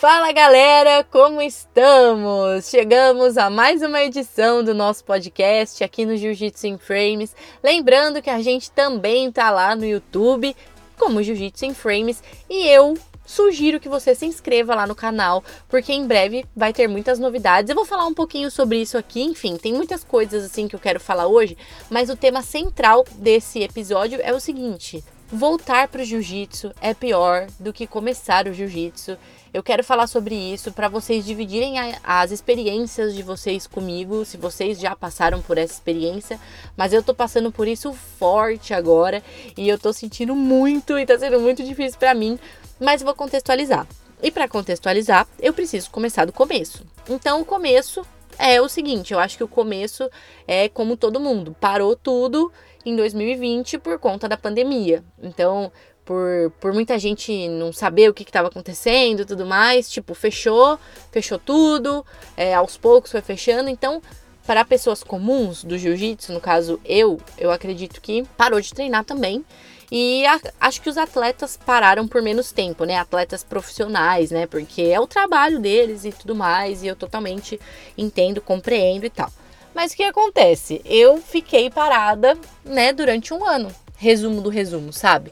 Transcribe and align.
Fala 0.00 0.30
galera, 0.30 1.02
como 1.02 1.42
estamos? 1.42 2.66
Chegamos 2.70 3.36
a 3.36 3.50
mais 3.50 3.82
uma 3.82 4.00
edição 4.00 4.62
do 4.62 4.72
nosso 4.72 5.04
podcast 5.04 5.82
aqui 5.82 6.06
no 6.06 6.16
Jiu-Jitsu 6.16 6.68
em 6.68 6.78
Frames. 6.78 7.34
Lembrando 7.60 8.22
que 8.22 8.30
a 8.30 8.40
gente 8.40 8.70
também 8.70 9.32
tá 9.32 9.50
lá 9.50 9.74
no 9.74 9.84
YouTube 9.84 10.54
como 10.96 11.20
Jiu-Jitsu 11.20 11.64
em 11.64 11.74
Frames 11.74 12.22
e 12.48 12.68
eu 12.68 12.96
sugiro 13.26 13.80
que 13.80 13.88
você 13.88 14.14
se 14.14 14.24
inscreva 14.24 14.72
lá 14.72 14.86
no 14.86 14.94
canal, 14.94 15.42
porque 15.68 15.92
em 15.92 16.06
breve 16.06 16.44
vai 16.54 16.72
ter 16.72 16.86
muitas 16.86 17.18
novidades. 17.18 17.68
Eu 17.68 17.74
vou 17.74 17.84
falar 17.84 18.06
um 18.06 18.14
pouquinho 18.14 18.52
sobre 18.52 18.80
isso 18.80 18.96
aqui, 18.96 19.20
enfim, 19.24 19.56
tem 19.56 19.72
muitas 19.72 20.04
coisas 20.04 20.44
assim 20.44 20.68
que 20.68 20.76
eu 20.76 20.80
quero 20.80 21.00
falar 21.00 21.26
hoje, 21.26 21.58
mas 21.90 22.08
o 22.08 22.14
tema 22.14 22.40
central 22.40 23.04
desse 23.16 23.64
episódio 23.64 24.20
é 24.22 24.32
o 24.32 24.38
seguinte: 24.38 25.02
voltar 25.26 25.88
para 25.88 26.02
o 26.02 26.04
jiu-jitsu 26.04 26.72
é 26.80 26.94
pior 26.94 27.48
do 27.58 27.72
que 27.72 27.84
começar 27.84 28.46
o 28.46 28.52
jiu-jitsu. 28.52 29.18
Eu 29.52 29.62
quero 29.62 29.82
falar 29.82 30.06
sobre 30.06 30.34
isso 30.34 30.72
para 30.72 30.88
vocês 30.88 31.24
dividirem 31.24 31.78
a, 31.78 31.98
as 32.04 32.30
experiências 32.30 33.14
de 33.14 33.22
vocês 33.22 33.66
comigo, 33.66 34.24
se 34.24 34.36
vocês 34.36 34.78
já 34.78 34.94
passaram 34.94 35.40
por 35.40 35.56
essa 35.56 35.72
experiência, 35.72 36.38
mas 36.76 36.92
eu 36.92 37.02
tô 37.02 37.14
passando 37.14 37.50
por 37.50 37.66
isso 37.66 37.92
forte 37.92 38.74
agora 38.74 39.22
e 39.56 39.68
eu 39.68 39.78
tô 39.78 39.92
sentindo 39.92 40.34
muito 40.34 40.98
e 40.98 41.06
tá 41.06 41.18
sendo 41.18 41.40
muito 41.40 41.64
difícil 41.64 41.98
para 41.98 42.14
mim, 42.14 42.38
mas 42.78 43.02
vou 43.02 43.14
contextualizar. 43.14 43.86
E 44.22 44.30
para 44.30 44.48
contextualizar, 44.48 45.26
eu 45.40 45.54
preciso 45.54 45.90
começar 45.90 46.24
do 46.24 46.32
começo. 46.32 46.84
Então, 47.08 47.40
o 47.40 47.44
começo 47.44 48.04
é 48.38 48.60
o 48.60 48.68
seguinte, 48.68 49.12
eu 49.12 49.18
acho 49.18 49.36
que 49.36 49.44
o 49.44 49.48
começo 49.48 50.10
é 50.46 50.68
como 50.68 50.96
todo 50.96 51.20
mundo, 51.20 51.56
parou 51.58 51.96
tudo 51.96 52.52
em 52.84 52.94
2020 52.94 53.78
por 53.78 53.98
conta 53.98 54.28
da 54.28 54.36
pandemia. 54.36 55.02
Então, 55.22 55.72
por, 56.08 56.50
por 56.58 56.72
muita 56.72 56.98
gente 56.98 57.50
não 57.50 57.70
saber 57.70 58.08
o 58.08 58.14
que 58.14 58.22
estava 58.22 58.48
acontecendo 58.48 59.20
e 59.20 59.24
tudo 59.26 59.44
mais, 59.44 59.90
tipo, 59.90 60.14
fechou, 60.14 60.78
fechou 61.12 61.38
tudo, 61.38 62.02
é, 62.34 62.54
aos 62.54 62.78
poucos 62.78 63.10
foi 63.10 63.20
fechando. 63.20 63.68
Então, 63.68 64.00
para 64.46 64.64
pessoas 64.64 65.02
comuns 65.02 65.62
do 65.62 65.76
jiu-jitsu, 65.76 66.32
no 66.32 66.40
caso 66.40 66.80
eu, 66.82 67.20
eu 67.36 67.50
acredito 67.50 68.00
que 68.00 68.24
parou 68.38 68.58
de 68.58 68.72
treinar 68.72 69.04
também. 69.04 69.44
E 69.92 70.24
a, 70.24 70.40
acho 70.58 70.80
que 70.80 70.88
os 70.88 70.96
atletas 70.96 71.58
pararam 71.58 72.08
por 72.08 72.22
menos 72.22 72.52
tempo, 72.52 72.84
né? 72.84 72.96
Atletas 72.96 73.44
profissionais, 73.44 74.30
né? 74.30 74.46
Porque 74.46 74.80
é 74.80 74.98
o 74.98 75.06
trabalho 75.06 75.58
deles 75.58 76.06
e 76.06 76.12
tudo 76.12 76.34
mais, 76.34 76.82
e 76.82 76.86
eu 76.86 76.96
totalmente 76.96 77.60
entendo, 77.98 78.40
compreendo 78.40 79.04
e 79.04 79.10
tal. 79.10 79.30
Mas 79.74 79.92
o 79.92 79.96
que 79.96 80.04
acontece? 80.04 80.80
Eu 80.86 81.18
fiquei 81.18 81.68
parada, 81.68 82.34
né, 82.64 82.94
durante 82.94 83.34
um 83.34 83.46
ano. 83.46 83.70
Resumo 83.98 84.40
do 84.40 84.48
resumo, 84.48 84.90
sabe? 84.90 85.30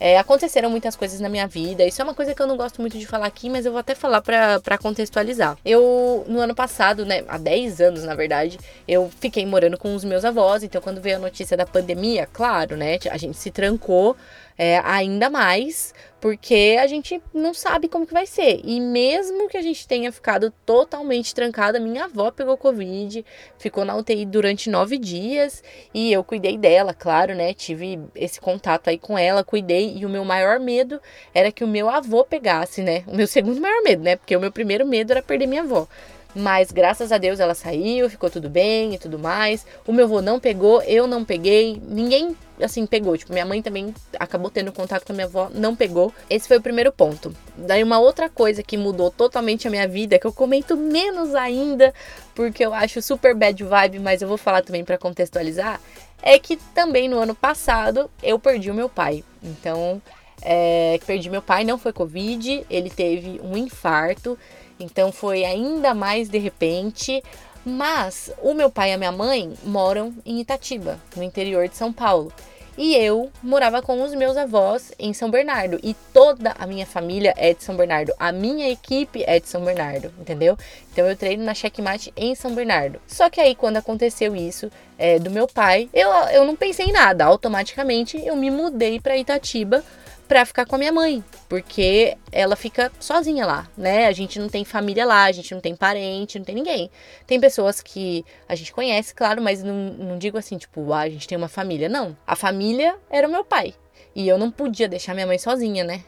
É, 0.00 0.18
aconteceram 0.18 0.70
muitas 0.70 0.96
coisas 0.96 1.20
na 1.20 1.28
minha 1.28 1.46
vida. 1.46 1.84
Isso 1.84 2.00
é 2.00 2.04
uma 2.04 2.14
coisa 2.14 2.34
que 2.34 2.42
eu 2.42 2.46
não 2.46 2.56
gosto 2.56 2.80
muito 2.80 2.98
de 2.98 3.06
falar 3.06 3.26
aqui, 3.26 3.48
mas 3.48 3.64
eu 3.64 3.72
vou 3.72 3.78
até 3.78 3.94
falar 3.94 4.20
para 4.20 4.78
contextualizar. 4.78 5.56
Eu, 5.64 6.24
no 6.28 6.40
ano 6.40 6.54
passado, 6.54 7.04
né, 7.06 7.24
há 7.28 7.38
10 7.38 7.80
anos 7.80 8.04
na 8.04 8.14
verdade, 8.14 8.58
eu 8.86 9.10
fiquei 9.20 9.46
morando 9.46 9.78
com 9.78 9.94
os 9.94 10.04
meus 10.04 10.24
avós. 10.24 10.62
Então, 10.62 10.80
quando 10.80 11.00
veio 11.00 11.16
a 11.16 11.20
notícia 11.20 11.56
da 11.56 11.64
pandemia, 11.64 12.28
claro, 12.32 12.76
né, 12.76 12.98
a 13.10 13.16
gente 13.16 13.36
se 13.36 13.50
trancou 13.50 14.16
é, 14.56 14.78
ainda 14.84 15.28
mais, 15.28 15.92
porque 16.24 16.78
a 16.80 16.86
gente 16.86 17.20
não 17.34 17.52
sabe 17.52 17.86
como 17.86 18.06
que 18.06 18.14
vai 18.14 18.24
ser. 18.24 18.62
E 18.64 18.80
mesmo 18.80 19.46
que 19.46 19.58
a 19.58 19.60
gente 19.60 19.86
tenha 19.86 20.10
ficado 20.10 20.50
totalmente 20.64 21.34
trancada, 21.34 21.78
minha 21.78 22.06
avó 22.06 22.30
pegou 22.30 22.56
Covid, 22.56 23.22
ficou 23.58 23.84
na 23.84 23.94
UTI 23.94 24.24
durante 24.24 24.70
nove 24.70 24.96
dias 24.96 25.62
e 25.92 26.10
eu 26.10 26.24
cuidei 26.24 26.56
dela, 26.56 26.94
claro, 26.94 27.34
né? 27.34 27.52
Tive 27.52 28.00
esse 28.14 28.40
contato 28.40 28.88
aí 28.88 28.96
com 28.96 29.18
ela, 29.18 29.44
cuidei. 29.44 29.98
E 29.98 30.06
o 30.06 30.08
meu 30.08 30.24
maior 30.24 30.58
medo 30.58 30.98
era 31.34 31.52
que 31.52 31.62
o 31.62 31.68
meu 31.68 31.90
avô 31.90 32.24
pegasse, 32.24 32.80
né? 32.80 33.04
O 33.06 33.14
meu 33.14 33.26
segundo 33.28 33.60
maior 33.60 33.82
medo, 33.82 34.02
né? 34.02 34.16
Porque 34.16 34.34
o 34.34 34.40
meu 34.40 34.50
primeiro 34.50 34.86
medo 34.86 35.10
era 35.10 35.22
perder 35.22 35.46
minha 35.46 35.60
avó. 35.60 35.86
Mas 36.34 36.72
graças 36.72 37.12
a 37.12 37.18
Deus 37.18 37.38
ela 37.38 37.54
saiu, 37.54 38.08
ficou 38.08 38.30
tudo 38.30 38.48
bem 38.48 38.94
e 38.94 38.98
tudo 38.98 39.18
mais. 39.18 39.66
O 39.86 39.92
meu 39.92 40.06
avô 40.06 40.22
não 40.22 40.40
pegou, 40.40 40.80
eu 40.84 41.06
não 41.06 41.22
peguei, 41.22 41.82
ninguém 41.86 42.34
assim 42.60 42.86
pegou. 42.86 43.16
Tipo, 43.16 43.32
minha 43.32 43.44
mãe 43.44 43.62
também 43.62 43.94
acabou 44.18 44.50
tendo 44.50 44.72
contato 44.72 45.04
com 45.04 45.12
a 45.12 45.14
minha 45.14 45.26
avó, 45.26 45.50
não 45.52 45.74
pegou. 45.74 46.12
Esse 46.28 46.48
foi 46.48 46.58
o 46.58 46.62
primeiro 46.62 46.92
ponto. 46.92 47.34
Daí 47.56 47.82
uma 47.82 47.98
outra 47.98 48.28
coisa 48.28 48.62
que 48.62 48.76
mudou 48.76 49.10
totalmente 49.10 49.66
a 49.66 49.70
minha 49.70 49.88
vida, 49.88 50.18
que 50.18 50.26
eu 50.26 50.32
comento 50.32 50.76
menos 50.76 51.34
ainda, 51.34 51.92
porque 52.34 52.64
eu 52.64 52.72
acho 52.74 53.00
super 53.02 53.34
bad 53.34 53.62
vibe, 53.62 53.98
mas 53.98 54.22
eu 54.22 54.28
vou 54.28 54.38
falar 54.38 54.62
também 54.62 54.84
para 54.84 54.98
contextualizar, 54.98 55.80
é 56.22 56.38
que 56.38 56.56
também 56.74 57.08
no 57.08 57.18
ano 57.18 57.34
passado 57.34 58.10
eu 58.22 58.38
perdi 58.38 58.70
o 58.70 58.74
meu 58.74 58.88
pai. 58.88 59.22
Então, 59.42 60.00
é, 60.42 60.98
perdi 61.06 61.30
meu 61.30 61.42
pai, 61.42 61.64
não 61.64 61.78
foi 61.78 61.92
Covid, 61.92 62.66
ele 62.70 62.90
teve 62.90 63.40
um 63.42 63.56
infarto. 63.56 64.38
Então 64.78 65.12
foi 65.12 65.44
ainda 65.44 65.94
mais 65.94 66.28
de 66.28 66.38
repente. 66.38 67.22
Mas 67.64 68.30
o 68.42 68.52
meu 68.52 68.70
pai 68.70 68.90
e 68.90 68.92
a 68.92 68.98
minha 68.98 69.12
mãe 69.12 69.54
moram 69.64 70.12
em 70.24 70.40
Itatiba, 70.40 71.00
no 71.16 71.22
interior 71.22 71.66
de 71.68 71.76
São 71.76 71.92
Paulo. 71.92 72.32
E 72.76 72.96
eu 72.96 73.30
morava 73.40 73.80
com 73.80 74.02
os 74.02 74.12
meus 74.14 74.36
avós 74.36 74.92
em 74.98 75.12
São 75.12 75.30
Bernardo. 75.30 75.78
E 75.82 75.94
toda 76.12 76.54
a 76.58 76.66
minha 76.66 76.84
família 76.84 77.32
é 77.36 77.54
de 77.54 77.62
São 77.62 77.76
Bernardo. 77.76 78.12
A 78.18 78.32
minha 78.32 78.68
equipe 78.68 79.22
é 79.26 79.38
de 79.38 79.48
São 79.48 79.64
Bernardo, 79.64 80.12
entendeu? 80.18 80.58
Então 80.92 81.06
eu 81.06 81.16
treino 81.16 81.44
na 81.44 81.54
Checkmate 81.54 82.12
em 82.16 82.34
São 82.34 82.52
Bernardo. 82.52 83.00
Só 83.06 83.30
que 83.30 83.40
aí, 83.40 83.54
quando 83.54 83.76
aconteceu 83.76 84.34
isso 84.34 84.70
é, 84.98 85.20
do 85.20 85.30
meu 85.30 85.46
pai, 85.46 85.88
eu, 85.94 86.10
eu 86.32 86.44
não 86.44 86.56
pensei 86.56 86.86
em 86.86 86.92
nada. 86.92 87.24
Automaticamente 87.24 88.20
eu 88.24 88.34
me 88.34 88.50
mudei 88.50 88.98
para 88.98 89.16
Itatiba 89.16 89.84
para 90.26 90.44
ficar 90.44 90.66
com 90.66 90.74
a 90.74 90.78
minha 90.78 90.92
mãe, 90.92 91.22
porque 91.48 92.16
ela 92.32 92.56
fica 92.56 92.90
sozinha 92.98 93.46
lá, 93.46 93.68
né? 93.76 94.06
A 94.06 94.12
gente 94.12 94.38
não 94.38 94.48
tem 94.48 94.64
família 94.64 95.04
lá, 95.04 95.24
a 95.24 95.32
gente 95.32 95.52
não 95.54 95.60
tem 95.60 95.76
parente, 95.76 96.38
não 96.38 96.44
tem 96.44 96.54
ninguém. 96.54 96.90
Tem 97.26 97.40
pessoas 97.40 97.80
que 97.80 98.24
a 98.48 98.54
gente 98.54 98.72
conhece, 98.72 99.14
claro, 99.14 99.42
mas 99.42 99.62
não, 99.62 99.74
não 99.74 100.18
digo 100.18 100.38
assim, 100.38 100.56
tipo, 100.56 100.92
ah, 100.92 101.00
a 101.00 101.08
gente 101.08 101.28
tem 101.28 101.36
uma 101.36 101.48
família. 101.48 101.88
Não. 101.88 102.16
A 102.26 102.34
família 102.34 102.96
era 103.10 103.28
o 103.28 103.30
meu 103.30 103.44
pai. 103.44 103.74
E 104.14 104.28
eu 104.28 104.38
não 104.38 104.50
podia 104.50 104.88
deixar 104.88 105.14
minha 105.14 105.26
mãe 105.26 105.38
sozinha, 105.38 105.84
né? 105.84 106.04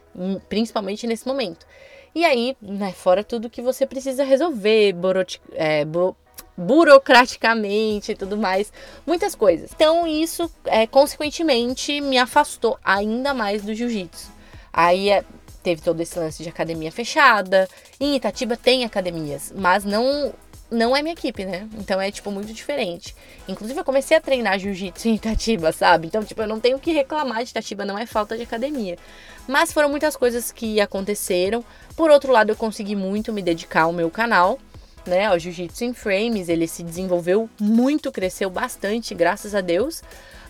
Principalmente 0.48 1.06
nesse 1.06 1.26
momento. 1.26 1.66
E 2.14 2.24
aí, 2.24 2.56
né, 2.62 2.92
fora 2.92 3.22
tudo 3.22 3.50
que 3.50 3.60
você 3.60 3.84
precisa 3.84 4.24
resolver, 4.24 4.92
boroti, 4.94 5.40
é, 5.52 5.84
burocraticamente 6.56 8.12
e 8.12 8.14
tudo 8.14 8.36
mais, 8.36 8.72
muitas 9.06 9.34
coisas. 9.34 9.70
Então 9.74 10.06
isso, 10.06 10.50
é, 10.64 10.86
consequentemente, 10.86 12.00
me 12.00 12.18
afastou 12.18 12.78
ainda 12.84 13.34
mais 13.34 13.62
do 13.62 13.74
jiu-jitsu. 13.74 14.30
Aí 14.72 15.10
é, 15.10 15.24
teve 15.62 15.82
todo 15.82 16.00
esse 16.00 16.18
lance 16.18 16.42
de 16.42 16.48
academia 16.48 16.92
fechada. 16.92 17.68
Em 17.98 18.16
Itatiba 18.16 18.56
tem 18.56 18.84
academias, 18.84 19.52
mas 19.54 19.84
não 19.84 20.32
não 20.70 20.96
é 20.96 21.02
minha 21.02 21.12
equipe, 21.12 21.44
né? 21.44 21.68
Então 21.78 22.00
é, 22.00 22.10
tipo, 22.10 22.30
muito 22.30 22.52
diferente. 22.52 23.14
Inclusive, 23.46 23.78
eu 23.78 23.84
comecei 23.84 24.16
a 24.16 24.20
treinar 24.20 24.58
jiu-jitsu 24.58 25.06
em 25.08 25.14
Itatiba, 25.14 25.72
sabe? 25.72 26.08
Então, 26.08 26.24
tipo, 26.24 26.42
eu 26.42 26.48
não 26.48 26.60
tenho 26.60 26.78
que 26.78 26.92
reclamar 26.92 27.44
de 27.44 27.50
Itatiba, 27.50 27.84
não 27.84 27.98
é 27.98 28.06
falta 28.06 28.36
de 28.36 28.42
academia. 28.42 28.98
Mas 29.46 29.72
foram 29.72 29.88
muitas 29.88 30.16
coisas 30.16 30.50
que 30.50 30.80
aconteceram. 30.80 31.64
Por 31.96 32.10
outro 32.10 32.32
lado, 32.32 32.50
eu 32.50 32.56
consegui 32.56 32.96
muito 32.96 33.32
me 33.32 33.42
dedicar 33.42 33.82
ao 33.82 33.92
meu 33.92 34.10
canal 34.10 34.58
né, 35.06 35.30
o 35.32 35.38
Jiu-Jitsu 35.38 35.84
em 35.84 35.94
Frames, 35.94 36.48
ele 36.48 36.66
se 36.66 36.82
desenvolveu 36.82 37.48
muito, 37.60 38.12
cresceu 38.12 38.50
bastante, 38.50 39.14
graças 39.14 39.54
a 39.54 39.60
Deus 39.60 40.02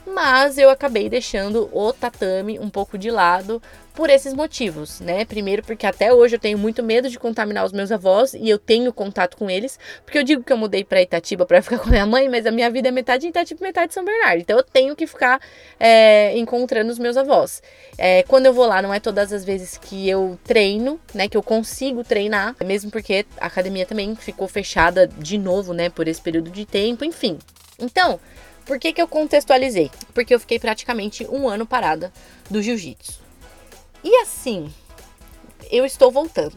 mas 0.07 0.57
eu 0.57 0.71
acabei 0.71 1.09
deixando 1.09 1.69
o 1.73 1.93
tatame 1.93 2.59
um 2.59 2.71
pouco 2.71 2.97
de 2.97 3.11
lado 3.11 3.61
por 3.97 4.11
esses 4.11 4.35
motivos, 4.35 5.01
né? 5.01 5.25
Primeiro, 5.25 5.63
porque 5.63 5.87
até 5.87 6.13
hoje 6.13 6.37
eu 6.37 6.39
tenho 6.39 6.59
muito 6.59 6.83
medo 6.83 7.09
de 7.09 7.19
contaminar 7.19 7.65
os 7.65 7.73
meus 7.73 7.91
avós 7.91 8.35
e 8.35 8.49
eu 8.49 8.59
tenho 8.59 8.93
contato 8.93 9.39
com 9.39 9.49
eles, 9.49 9.79
porque 10.05 10.19
eu 10.19 10.23
digo 10.23 10.45
que 10.45 10.53
eu 10.53 10.57
mudei 10.57 10.85
para 10.85 11.01
Itatiba 11.01 11.47
para 11.47 11.61
ficar 11.63 11.79
com 11.79 11.89
minha 11.89 12.05
mãe, 12.05 12.29
mas 12.29 12.45
a 12.45 12.51
minha 12.51 12.71
vida 12.71 12.89
é 12.89 12.91
metade 12.91 13.27
em 13.27 13.31
Itatiba 13.31 13.65
metade 13.65 13.93
em 13.93 13.95
São 13.95 14.05
Bernardo, 14.05 14.41
então 14.41 14.59
eu 14.59 14.63
tenho 14.63 14.95
que 14.95 15.07
ficar 15.07 15.41
é, 15.81 16.37
encontrando 16.37 16.93
os 16.93 16.99
meus 16.99 17.17
avós. 17.17 17.63
É, 17.97 18.23
quando 18.25 18.45
eu 18.45 18.53
vou 18.53 18.67
lá, 18.67 18.83
não 18.83 18.93
é 18.93 19.01
todas 19.01 19.33
as 19.33 19.45
vezes 19.45 19.79
que 19.79 20.07
eu 20.09 20.39
treino, 20.45 21.01
né? 21.15 21.27
Que 21.27 21.37
eu 21.37 21.43
consigo 21.43 22.05
treinar, 22.05 22.55
mesmo 22.63 22.91
porque 22.91 23.25
a 23.41 23.47
academia 23.47 23.87
também 23.87 24.15
ficou 24.15 24.47
fechada 24.47 25.07
de 25.07 25.39
novo, 25.39 25.73
né? 25.73 25.89
Por 25.89 26.07
esse 26.07 26.21
período 26.21 26.51
de 26.51 26.67
tempo, 26.67 27.03
enfim. 27.03 27.39
Então, 27.79 28.21
por 28.67 28.79
que, 28.81 28.93
que 28.93 29.01
eu 29.01 29.07
contextualizei? 29.07 29.91
Porque 30.13 30.35
eu 30.35 30.41
fiquei 30.41 30.59
praticamente 30.59 31.27
um 31.31 31.49
ano 31.49 31.65
parada 31.65 32.13
do 32.51 32.61
jiu-jitsu. 32.61 33.21
E 34.03 34.15
assim, 34.23 34.73
eu 35.71 35.87
estou 35.87 36.11
voltando. 36.11 36.57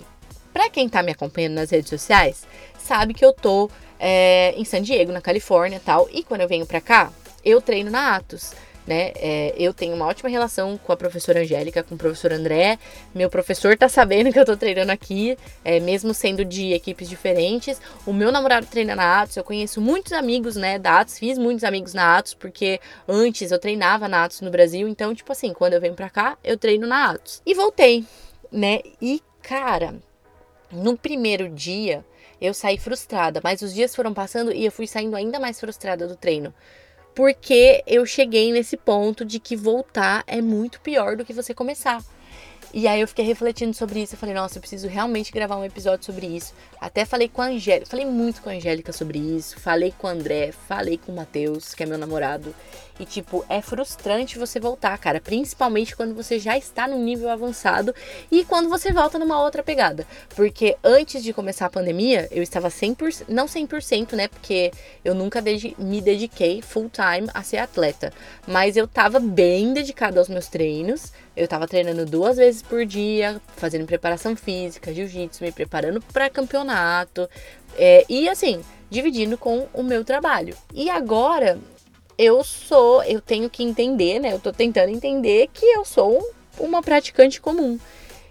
Para 0.52 0.70
quem 0.70 0.90
tá 0.90 1.04
me 1.04 1.12
acompanhando 1.12 1.54
nas 1.54 1.70
redes 1.70 1.90
sociais, 1.90 2.46
sabe 2.80 3.14
que 3.14 3.24
eu 3.24 3.32
tô 3.32 3.70
é, 4.00 4.54
em 4.58 4.66
San 4.66 4.82
Diego, 4.82 5.12
na 5.12 5.22
Califórnia 5.22 5.80
tal. 5.84 6.10
E 6.12 6.24
quando 6.24 6.42
eu 6.42 6.48
venho 6.48 6.66
pra 6.66 6.82
cá, 6.82 7.14
eu 7.46 7.62
treino 7.62 7.92
na 7.92 8.16
Atos 8.16 8.54
né? 8.90 9.12
É, 9.16 9.54
eu 9.58 9.72
tenho 9.74 9.96
uma 9.96 10.08
ótima 10.08 10.28
relação 10.28 10.78
com 10.78 10.92
a 10.92 10.98
professora 10.98 11.42
Angélica, 11.42 11.84
com 11.84 11.94
o 11.94 11.98
professor 11.98 12.34
André. 12.34 12.80
Meu 13.14 13.30
professor 13.30 13.78
tá 13.78 13.88
sabendo 13.88 14.32
que 14.34 14.40
eu 14.40 14.46
tô 14.46 14.58
treinando 14.58 14.92
aqui, 14.92 15.38
é, 15.64 15.80
mesmo 15.80 16.12
sendo 16.14 16.44
de 16.44 16.74
equipes 16.74 17.08
diferentes. 17.08 17.80
O 18.06 18.12
meu 18.12 18.32
namorado 18.32 18.66
treina 18.66 18.96
na 18.96 19.22
Atos, 19.22 19.38
eu 19.38 19.44
conheço 19.44 19.80
muitos 19.80 20.12
amigos, 20.12 20.56
né, 20.56 20.80
da 20.80 21.00
Atos, 21.02 21.20
fiz 21.20 21.38
muitos 21.38 21.64
amigos 21.64 21.94
na 21.94 22.18
Atos, 22.18 22.34
porque 22.34 22.80
antes 23.08 23.52
eu 23.52 23.60
treinava 23.60 24.08
na 24.08 24.24
Atos 24.26 24.42
no 24.42 24.50
Brasil, 24.50 24.88
então, 24.88 25.14
tipo 25.14 25.32
assim, 25.32 25.54
quando 25.54 25.74
eu 25.74 25.82
venho 25.82 25.94
pra 25.94 26.10
cá, 26.10 26.38
eu 26.44 26.58
treino 26.58 26.88
na 26.88 27.12
Atos. 27.12 27.42
E 27.46 27.54
voltei, 27.54 28.04
né? 28.52 28.80
E, 29.02 29.22
cara, 29.44 29.94
No 30.72 30.96
primeiro 30.98 31.50
dia, 31.50 32.06
eu 32.40 32.54
saí 32.54 32.78
frustrada, 32.78 33.42
mas 33.44 33.62
os 33.62 33.74
dias 33.74 33.96
foram 33.96 34.14
passando 34.14 34.52
e 34.52 34.66
eu 34.66 34.72
fui 34.72 34.88
saindo 34.88 35.16
ainda 35.16 35.40
mais 35.40 35.60
frustrada 35.60 36.08
do 36.08 36.16
treino. 36.16 36.54
Porque 37.20 37.84
eu 37.86 38.06
cheguei 38.06 38.50
nesse 38.50 38.78
ponto 38.78 39.26
de 39.26 39.42
que 39.42 39.54
voltar 39.54 40.24
é 40.26 40.42
muito 40.42 40.80
pior 40.80 41.18
do 41.18 41.26
que 41.26 41.34
você 41.34 41.54
começar. 41.54 42.02
E 42.72 42.88
aí 42.88 43.02
eu 43.02 43.08
fiquei 43.08 43.26
refletindo 43.26 43.74
sobre 43.74 44.02
isso. 44.02 44.14
Eu 44.14 44.20
falei, 44.20 44.36
nossa, 44.36 44.58
eu 44.58 44.62
preciso 44.62 44.88
realmente 44.88 45.32
gravar 45.32 45.58
um 45.58 45.66
episódio 45.66 46.06
sobre 46.06 46.28
isso. 46.28 46.54
Até 46.80 47.04
falei 47.04 47.28
com 47.28 47.42
a 47.42 47.46
Angélica, 47.46 47.90
falei 47.90 48.06
muito 48.06 48.42
com 48.42 48.50
a 48.50 48.54
Angélica 48.54 48.94
sobre 48.94 49.18
isso. 49.18 49.60
Falei 49.60 49.94
com 49.98 50.08
o 50.08 50.10
André, 50.10 50.52
falei 50.68 50.98
com 50.98 51.12
o 51.12 51.16
Matheus, 51.16 51.74
que 51.74 51.84
é 51.84 51.86
meu 51.86 51.98
namorado. 51.98 52.54
E, 53.00 53.06
tipo, 53.06 53.46
é 53.48 53.62
frustrante 53.62 54.38
você 54.38 54.60
voltar, 54.60 54.98
cara. 54.98 55.22
Principalmente 55.22 55.96
quando 55.96 56.14
você 56.14 56.38
já 56.38 56.58
está 56.58 56.86
num 56.86 57.02
nível 57.02 57.30
avançado 57.30 57.96
e 58.30 58.44
quando 58.44 58.68
você 58.68 58.92
volta 58.92 59.18
numa 59.18 59.42
outra 59.42 59.64
pegada. 59.64 60.06
Porque 60.36 60.76
antes 60.84 61.24
de 61.24 61.32
começar 61.32 61.68
a 61.68 61.70
pandemia, 61.70 62.28
eu 62.30 62.44
estava 62.44 62.68
100%, 62.68 63.24
não 63.30 63.46
100%, 63.46 64.14
né? 64.14 64.28
Porque 64.28 64.72
eu 65.04 65.16
nunca 65.16 65.42
me 65.42 66.02
dediquei 66.02 66.62
full 66.62 66.90
time 66.90 67.30
a 67.34 67.42
ser 67.42 67.58
atleta. 67.58 68.12
Mas 68.46 68.76
eu 68.76 68.86
tava 68.86 69.20
bem 69.20 69.74
dedicada 69.74 70.20
aos 70.20 70.28
meus 70.28 70.48
treinos. 70.48 71.14
Eu 71.40 71.48
tava 71.48 71.70
treinando 71.70 72.06
duas 72.06 72.36
vezes 72.36 72.62
por 72.62 72.86
dia, 72.86 73.42
fazendo 73.56 73.86
preparação 73.86 74.36
física, 74.36 74.94
jiu-jitsu, 74.94 75.42
me 75.42 75.54
preparando 75.54 76.02
para 76.12 76.30
campeonato. 76.30 77.30
É, 77.78 78.06
e 78.10 78.28
assim, 78.28 78.62
dividindo 78.90 79.38
com 79.38 79.66
o 79.74 79.82
meu 79.82 80.04
trabalho. 80.04 80.54
E 80.74 80.90
agora 80.90 81.58
eu 82.18 82.44
sou, 82.44 83.02
eu 83.04 83.22
tenho 83.22 83.50
que 83.50 83.64
entender, 83.64 84.20
né? 84.20 84.34
Eu 84.34 84.40
tô 84.40 84.52
tentando 84.52 84.90
entender 84.90 85.50
que 85.54 85.66
eu 85.66 85.86
sou 85.86 86.22
uma 86.60 86.82
praticante 86.82 87.40
comum. 87.40 87.80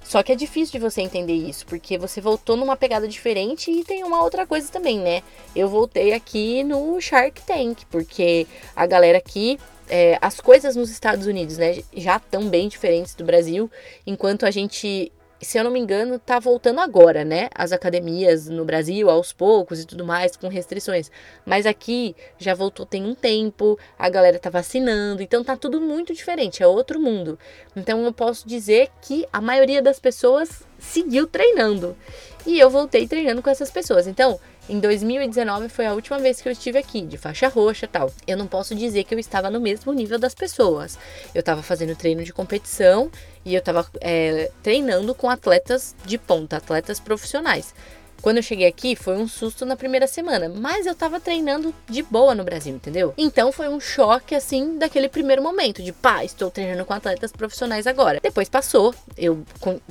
Só 0.04 0.22
que 0.22 0.32
é 0.32 0.34
difícil 0.34 0.72
de 0.72 0.78
você 0.78 1.00
entender 1.00 1.32
isso, 1.32 1.64
porque 1.64 1.96
você 1.96 2.20
voltou 2.20 2.58
numa 2.58 2.76
pegada 2.76 3.08
diferente 3.08 3.70
e 3.70 3.84
tem 3.84 4.04
uma 4.04 4.22
outra 4.22 4.46
coisa 4.46 4.70
também, 4.70 4.99
né? 4.99 5.22
Eu 5.56 5.66
voltei 5.66 6.12
aqui 6.12 6.62
no 6.62 7.00
Shark 7.00 7.40
Tank, 7.40 7.87
porque 7.90 8.46
a 8.76 8.84
galera 8.84 9.16
aqui 9.16 9.58
é, 9.88 10.19
as 10.20 10.40
coisas 10.40 10.76
nos 10.76 10.90
Estados 10.90 11.26
Unidos, 11.26 11.58
né, 11.58 11.82
já 11.94 12.17
estão 12.17 12.49
bem 12.49 12.69
diferentes 12.69 13.14
do 13.14 13.25
Brasil, 13.25 13.70
enquanto 14.06 14.44
a 14.44 14.50
gente 14.50 15.12
se 15.40 15.56
eu 15.56 15.62
não 15.62 15.70
me 15.70 15.79
engano, 15.79 16.19
tá 16.19 16.38
voltando 16.40 16.81
agora, 16.81 17.25
né? 17.25 17.49
As 17.55 17.70
academias 17.70 18.49
no 18.49 18.64
Brasil, 18.64 19.08
aos 19.08 19.32
poucos 19.32 19.81
e 19.81 19.87
tudo 19.87 20.05
mais, 20.05 20.37
com 20.37 20.49
restrições. 20.49 21.11
Mas 21.46 21.64
aqui 21.64 22.17
já 22.37 22.55
voltou 22.55 22.85
tem 22.85 23.05
um 23.05 23.14
tempo, 23.14 23.79
a 23.96 24.08
galera 24.08 24.38
tá 24.38 24.50
vacinando, 24.50 25.23
então 25.23 25.44
tá 25.44 25.56
tudo 25.56 25.81
muito 25.81 26.12
diferente, 26.12 26.62
é 26.62 26.67
outro 26.67 26.99
mundo. 26.99 27.38
Então 27.76 28.05
eu 28.05 28.12
posso 28.12 28.49
dizer 28.49 28.90
que 29.00 29.26
a 29.32 29.40
maioria 29.40 29.81
das 29.81 30.00
pessoas 30.00 30.64
seguiu 30.79 31.26
treinando. 31.26 31.96
E 32.44 32.58
eu 32.58 32.70
voltei 32.70 33.06
treinando 33.06 33.43
com 33.43 33.50
essas 33.50 33.70
pessoas. 33.70 34.06
Então, 34.06 34.40
em 34.69 34.79
2019 34.81 35.69
foi 35.69 35.87
a 35.87 35.94
última 35.94 36.19
vez 36.19 36.41
que 36.41 36.49
eu 36.49 36.53
estive 36.53 36.79
aqui, 36.79 37.03
de 37.03 37.17
faixa 37.17 37.49
roxa 37.49 37.87
tal. 37.87 38.12
Eu 38.26 38.37
não 38.37 38.47
posso 38.47 38.75
dizer 38.75 39.05
que 39.05 39.15
eu 39.15 39.19
estava 39.19 39.50
no 39.50 39.61
mesmo 39.61 39.93
nível 39.93 40.19
das 40.19 40.35
pessoas. 40.35 40.99
Eu 41.35 41.41
estava 41.41 41.62
fazendo 41.62 41.97
treino 41.97 42.23
de 42.23 42.32
competição 42.32 43.11
e 43.44 43.55
eu 43.55 43.61
estava 43.61 43.87
é, 44.00 44.50
treinando 44.62 45.15
com 45.15 45.31
atletas 45.31 45.97
de 46.05 46.19
ponta, 46.19 46.59
atletas 46.59 47.00
profissionais. 47.00 47.75
Quando 48.20 48.38
eu 48.38 48.43
cheguei 48.43 48.67
aqui, 48.67 48.97
foi 48.97 49.17
um 49.17 49.29
susto 49.29 49.65
na 49.65 49.76
primeira 49.76 50.09
semana, 50.09 50.49
mas 50.49 50.87
eu 50.87 50.94
tava 50.94 51.21
treinando 51.21 51.73
de 51.88 52.03
boa 52.03 52.35
no 52.35 52.43
Brasil, 52.43 52.75
entendeu? 52.75 53.14
Então 53.17 53.53
foi 53.53 53.69
um 53.69 53.79
choque, 53.79 54.35
assim, 54.35 54.76
daquele 54.76 55.09
primeiro 55.09 55.41
momento, 55.41 55.82
de 55.82 55.93
pá, 55.93 56.25
estou 56.25 56.50
treinando 56.50 56.85
com 56.85 56.93
atletas 56.93 57.31
profissionais 57.31 57.87
agora. 57.87 58.19
Depois 58.21 58.49
passou, 58.49 58.93
eu, 59.17 59.44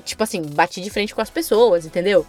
tipo 0.03 0.21
assim, 0.21 0.41
bati 0.41 0.81
de 0.81 0.89
frente 0.89 1.15
com 1.15 1.21
as 1.21 1.29
pessoas, 1.29 1.85
entendeu? 1.85 2.27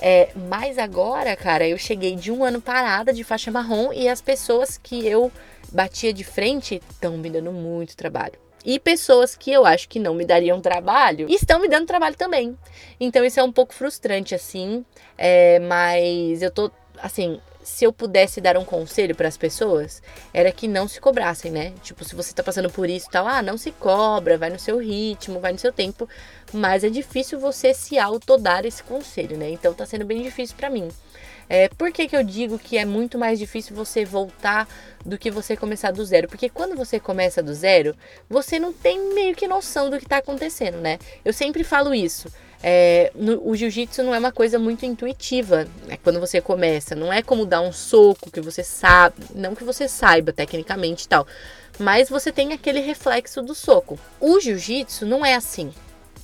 É, 0.00 0.30
mas 0.48 0.78
agora, 0.78 1.36
cara, 1.36 1.66
eu 1.66 1.78
cheguei 1.78 2.16
de 2.16 2.32
um 2.32 2.44
ano 2.44 2.60
parada 2.60 3.12
de 3.12 3.22
faixa 3.22 3.50
marrom 3.50 3.92
e 3.92 4.08
as 4.08 4.20
pessoas 4.20 4.76
que 4.76 5.06
eu 5.06 5.30
batia 5.70 6.12
de 6.12 6.24
frente 6.24 6.82
estão 6.90 7.16
me 7.16 7.30
dando 7.30 7.52
muito 7.52 7.96
trabalho. 7.96 8.34
E 8.64 8.78
pessoas 8.78 9.34
que 9.34 9.50
eu 9.50 9.66
acho 9.66 9.88
que 9.88 9.98
não 9.98 10.14
me 10.14 10.24
dariam 10.24 10.60
trabalho 10.60 11.26
estão 11.28 11.60
me 11.60 11.68
dando 11.68 11.86
trabalho 11.86 12.16
também. 12.16 12.56
Então 13.00 13.24
isso 13.24 13.40
é 13.40 13.42
um 13.42 13.52
pouco 13.52 13.74
frustrante, 13.74 14.34
assim. 14.34 14.84
É, 15.18 15.58
mas 15.58 16.42
eu 16.42 16.50
tô, 16.50 16.70
assim, 16.98 17.40
se 17.62 17.84
eu 17.84 17.92
pudesse 17.92 18.40
dar 18.40 18.56
um 18.56 18.64
conselho 18.64 19.14
para 19.14 19.28
as 19.28 19.36
pessoas, 19.36 20.02
era 20.32 20.50
que 20.52 20.66
não 20.66 20.88
se 20.88 21.00
cobrassem, 21.00 21.50
né? 21.50 21.72
Tipo, 21.82 22.04
se 22.04 22.14
você 22.14 22.32
tá 22.32 22.42
passando 22.42 22.70
por 22.70 22.88
isso 22.88 23.08
tal, 23.10 23.26
ah, 23.26 23.42
não 23.42 23.56
se 23.56 23.70
cobra, 23.72 24.38
vai 24.38 24.50
no 24.50 24.58
seu 24.58 24.78
ritmo, 24.78 25.40
vai 25.40 25.52
no 25.52 25.58
seu 25.58 25.72
tempo, 25.72 26.08
mas 26.52 26.84
é 26.84 26.88
difícil 26.88 27.38
você 27.38 27.72
se 27.72 27.98
autodar 27.98 28.64
esse 28.64 28.82
conselho, 28.82 29.36
né? 29.36 29.50
Então 29.50 29.72
tá 29.74 29.86
sendo 29.86 30.04
bem 30.04 30.22
difícil 30.22 30.56
para 30.56 30.70
mim. 30.70 30.88
É, 31.48 31.68
por 31.68 31.92
que, 31.92 32.08
que 32.08 32.16
eu 32.16 32.22
digo 32.22 32.58
que 32.58 32.78
é 32.78 32.84
muito 32.84 33.18
mais 33.18 33.38
difícil 33.38 33.76
você 33.76 34.04
voltar 34.04 34.66
do 35.04 35.18
que 35.18 35.30
você 35.30 35.56
começar 35.56 35.90
do 35.90 36.04
zero? 36.04 36.28
Porque 36.28 36.48
quando 36.48 36.74
você 36.74 36.98
começa 36.98 37.42
do 37.42 37.52
zero, 37.52 37.94
você 38.28 38.58
não 38.58 38.72
tem 38.72 39.12
meio 39.12 39.34
que 39.34 39.46
noção 39.46 39.90
do 39.90 39.98
que 39.98 40.06
tá 40.06 40.18
acontecendo, 40.18 40.78
né? 40.78 40.98
Eu 41.24 41.32
sempre 41.32 41.62
falo 41.62 41.94
isso. 41.94 42.32
É, 42.62 43.10
no, 43.14 43.48
o 43.48 43.56
jiu-jitsu 43.56 44.04
não 44.04 44.14
é 44.14 44.18
uma 44.18 44.30
coisa 44.30 44.58
muito 44.58 44.86
intuitiva 44.86 45.66
né, 45.86 45.98
quando 46.02 46.20
você 46.20 46.40
começa. 46.40 46.94
Não 46.94 47.12
é 47.12 47.22
como 47.22 47.44
dar 47.44 47.60
um 47.60 47.72
soco 47.72 48.30
que 48.30 48.40
você 48.40 48.62
sabe, 48.62 49.16
não 49.34 49.54
que 49.54 49.64
você 49.64 49.88
saiba 49.88 50.32
tecnicamente 50.32 51.04
e 51.04 51.08
tal, 51.08 51.26
mas 51.78 52.08
você 52.08 52.30
tem 52.30 52.52
aquele 52.52 52.80
reflexo 52.80 53.42
do 53.42 53.54
soco. 53.54 53.98
O 54.20 54.38
jiu-jitsu 54.38 55.04
não 55.04 55.26
é 55.26 55.34
assim. 55.34 55.72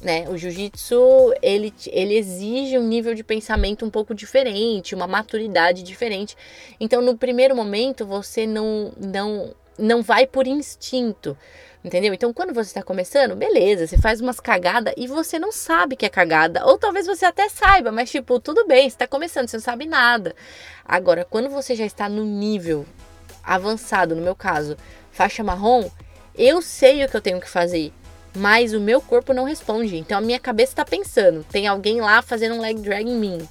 Né? 0.01 0.29
O 0.29 0.39
jiu-jitsu 0.39 1.35
ele, 1.43 1.75
ele 1.89 2.15
exige 2.17 2.79
um 2.79 2.87
nível 2.87 3.17
de 3.17 3.25
pensamento 3.25 3.85
um 3.85 3.91
pouco 3.91 4.15
diferente, 4.15 4.95
uma 4.95 5.09
maturidade 5.09 5.83
diferente. 5.83 6.37
Então, 6.79 7.03
no 7.03 7.17
primeiro 7.17 7.57
momento, 7.57 8.07
você 8.07 8.47
não, 8.47 8.93
não, 8.97 9.53
não 9.77 10.01
vai 10.01 10.25
por 10.25 10.47
instinto. 10.47 11.37
Entendeu? 11.85 12.13
Então, 12.13 12.33
quando 12.33 12.53
você 12.53 12.71
está 12.71 12.83
começando, 12.83 13.37
beleza, 13.37 13.87
você 13.87 13.97
faz 13.97 14.21
umas 14.21 14.41
cagadas 14.41 14.93
e 14.97 15.07
você 15.07 15.39
não 15.39 15.53
sabe 15.53 15.95
que 15.95 16.05
é 16.05 16.09
cagada. 16.09 16.67
Ou 16.67 16.77
talvez 16.77 17.07
você 17.07 17.25
até 17.25 17.49
saiba, 17.49 17.93
mas 17.93 18.11
tipo, 18.11 18.41
tudo 18.41 18.67
bem, 18.67 18.83
você 18.83 18.95
está 18.95 19.07
começando, 19.07 19.49
você 19.49 19.57
não 19.57 19.63
sabe 19.63 19.87
nada. 19.87 20.35
Agora, 20.85 21.25
quando 21.25 21.49
você 21.49 21.77
já 21.77 21.87
está 21.87 22.09
no 22.09 22.25
nível 22.25 22.85
avançado, 23.45 24.17
no 24.17 24.23
meu 24.23 24.35
caso, 24.35 24.77
faixa 25.13 25.45
marrom, 25.45 25.89
eu 26.37 26.61
sei 26.61 27.05
o 27.05 27.09
que 27.09 27.17
eu 27.17 27.21
tenho 27.21 27.41
que 27.41 27.49
fazer. 27.49 27.93
Mas 28.37 28.75
o 28.75 28.81
meu 28.81 29.01
corpo 29.01 29.33
não 29.33 29.45
responde. 29.45 29.97
Então 29.97 30.19
a 30.19 30.21
minha 30.21 30.39
cabeça 30.39 30.73
está 30.73 30.85
pensando: 30.85 31.45
tem 31.51 31.67
alguém 31.67 32.01
lá 32.01 32.23
fazendo 32.23 32.57
um 32.57 32.61
leg 32.61 32.79
drag 32.81 33.09
em 33.09 33.17
mim. 33.17 33.49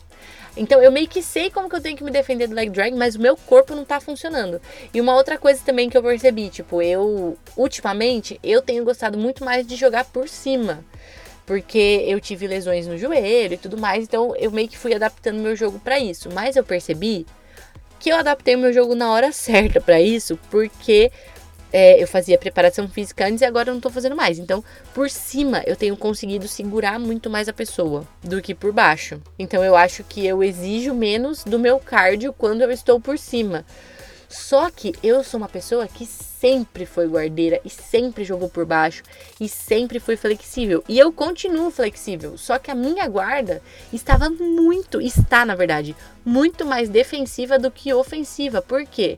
Então 0.58 0.82
eu 0.82 0.92
meio 0.92 1.08
que 1.08 1.22
sei 1.22 1.50
como 1.52 1.70
que 1.70 1.76
eu 1.76 1.82
tenho 1.82 1.96
que 1.96 2.04
me 2.04 2.12
defender 2.12 2.48
do 2.48 2.56
leg 2.56 2.70
drag, 2.70 2.96
mas 2.96 3.16
o 3.16 3.22
meu 3.22 3.38
corpo 3.38 3.76
não 3.76 3.86
tá 3.86 4.00
funcionando. 4.00 4.60
E 4.94 5.00
uma 5.00 5.16
outra 5.16 5.38
coisa 5.38 5.62
também 5.64 5.90
que 5.90 5.98
eu 5.98 6.02
percebi, 6.02 6.50
tipo, 6.50 6.82
eu 6.82 7.38
ultimamente 7.56 8.40
eu 8.44 8.62
tenho 8.62 8.84
gostado 8.84 9.18
muito 9.18 9.46
mais 9.46 9.66
de 9.66 9.76
jogar 9.76 10.06
por 10.06 10.28
cima. 10.28 10.84
Porque 11.46 12.04
eu 12.06 12.20
tive 12.20 12.46
lesões 12.46 12.88
no 12.88 12.98
joelho 12.98 13.54
e 13.54 13.58
tudo 13.58 13.78
mais, 13.78 14.04
então 14.04 14.36
eu 14.36 14.52
meio 14.52 14.68
que 14.68 14.78
fui 14.78 14.94
adaptando 14.94 15.40
meu 15.40 15.56
jogo 15.56 15.80
para 15.80 15.98
isso. 15.98 16.30
Mas 16.34 16.56
eu 16.56 16.64
percebi 16.64 17.26
que 18.00 18.10
eu 18.10 18.18
adaptei 18.18 18.56
o 18.56 18.60
meu 18.60 18.74
jogo 18.74 18.96
na 18.96 19.12
hora 19.12 19.32
certa 19.32 19.80
para 19.80 20.02
isso, 20.02 20.38
porque 20.50 21.12
é, 21.72 22.02
eu 22.02 22.08
fazia 22.08 22.38
preparação 22.38 22.88
física 22.88 23.26
antes 23.28 23.42
e 23.42 23.46
agora 23.46 23.70
eu 23.70 23.74
não 23.74 23.82
tô 23.82 23.90
fazendo 23.90 24.16
mais. 24.16 24.40
Então, 24.40 24.64
por 24.94 25.10
cima, 25.10 25.64
eu 25.66 25.76
tenho 25.76 25.98
conseguido 25.98 26.48
segurar 26.48 27.00
muito 27.00 27.30
mais 27.30 27.48
a 27.48 27.54
pessoa 27.54 28.08
do 28.24 28.42
que 28.42 28.56
por 28.56 28.72
baixo. 28.72 29.22
Então, 29.38 29.64
eu 29.64 29.76
acho 29.76 30.04
que 30.04 30.26
eu 30.26 30.44
exijo 30.44 30.94
menos 30.94 31.44
do 31.44 31.60
meu 31.60 31.80
cardio 31.80 32.34
quando 32.34 32.62
eu 32.62 32.72
estou 32.72 33.00
por 33.00 33.18
cima. 33.18 33.66
Só 34.30 34.70
que 34.70 34.94
eu 35.02 35.24
sou 35.24 35.38
uma 35.38 35.48
pessoa 35.48 35.88
que 35.88 36.06
sempre 36.06 36.86
foi 36.86 37.08
guardeira 37.08 37.62
e 37.64 37.70
sempre 37.70 38.26
jogou 38.26 38.50
por 38.50 38.66
baixo 38.66 39.02
e 39.40 39.48
sempre 39.48 40.00
foi 40.00 40.18
flexível. 40.18 40.84
E 40.88 41.00
eu 41.00 41.14
continuo 41.14 41.72
flexível, 41.72 42.38
só 42.38 42.60
que 42.60 42.70
a 42.70 42.76
minha 42.76 43.08
guarda 43.08 43.62
estava 43.92 44.30
muito, 44.30 45.00
está 45.02 45.46
na 45.46 45.56
verdade, 45.56 45.96
muito 46.26 46.66
mais 46.66 46.90
defensiva 46.90 47.58
do 47.58 47.72
que 47.72 47.94
ofensiva. 47.94 48.62
Por 48.62 48.86
quê? 48.86 49.18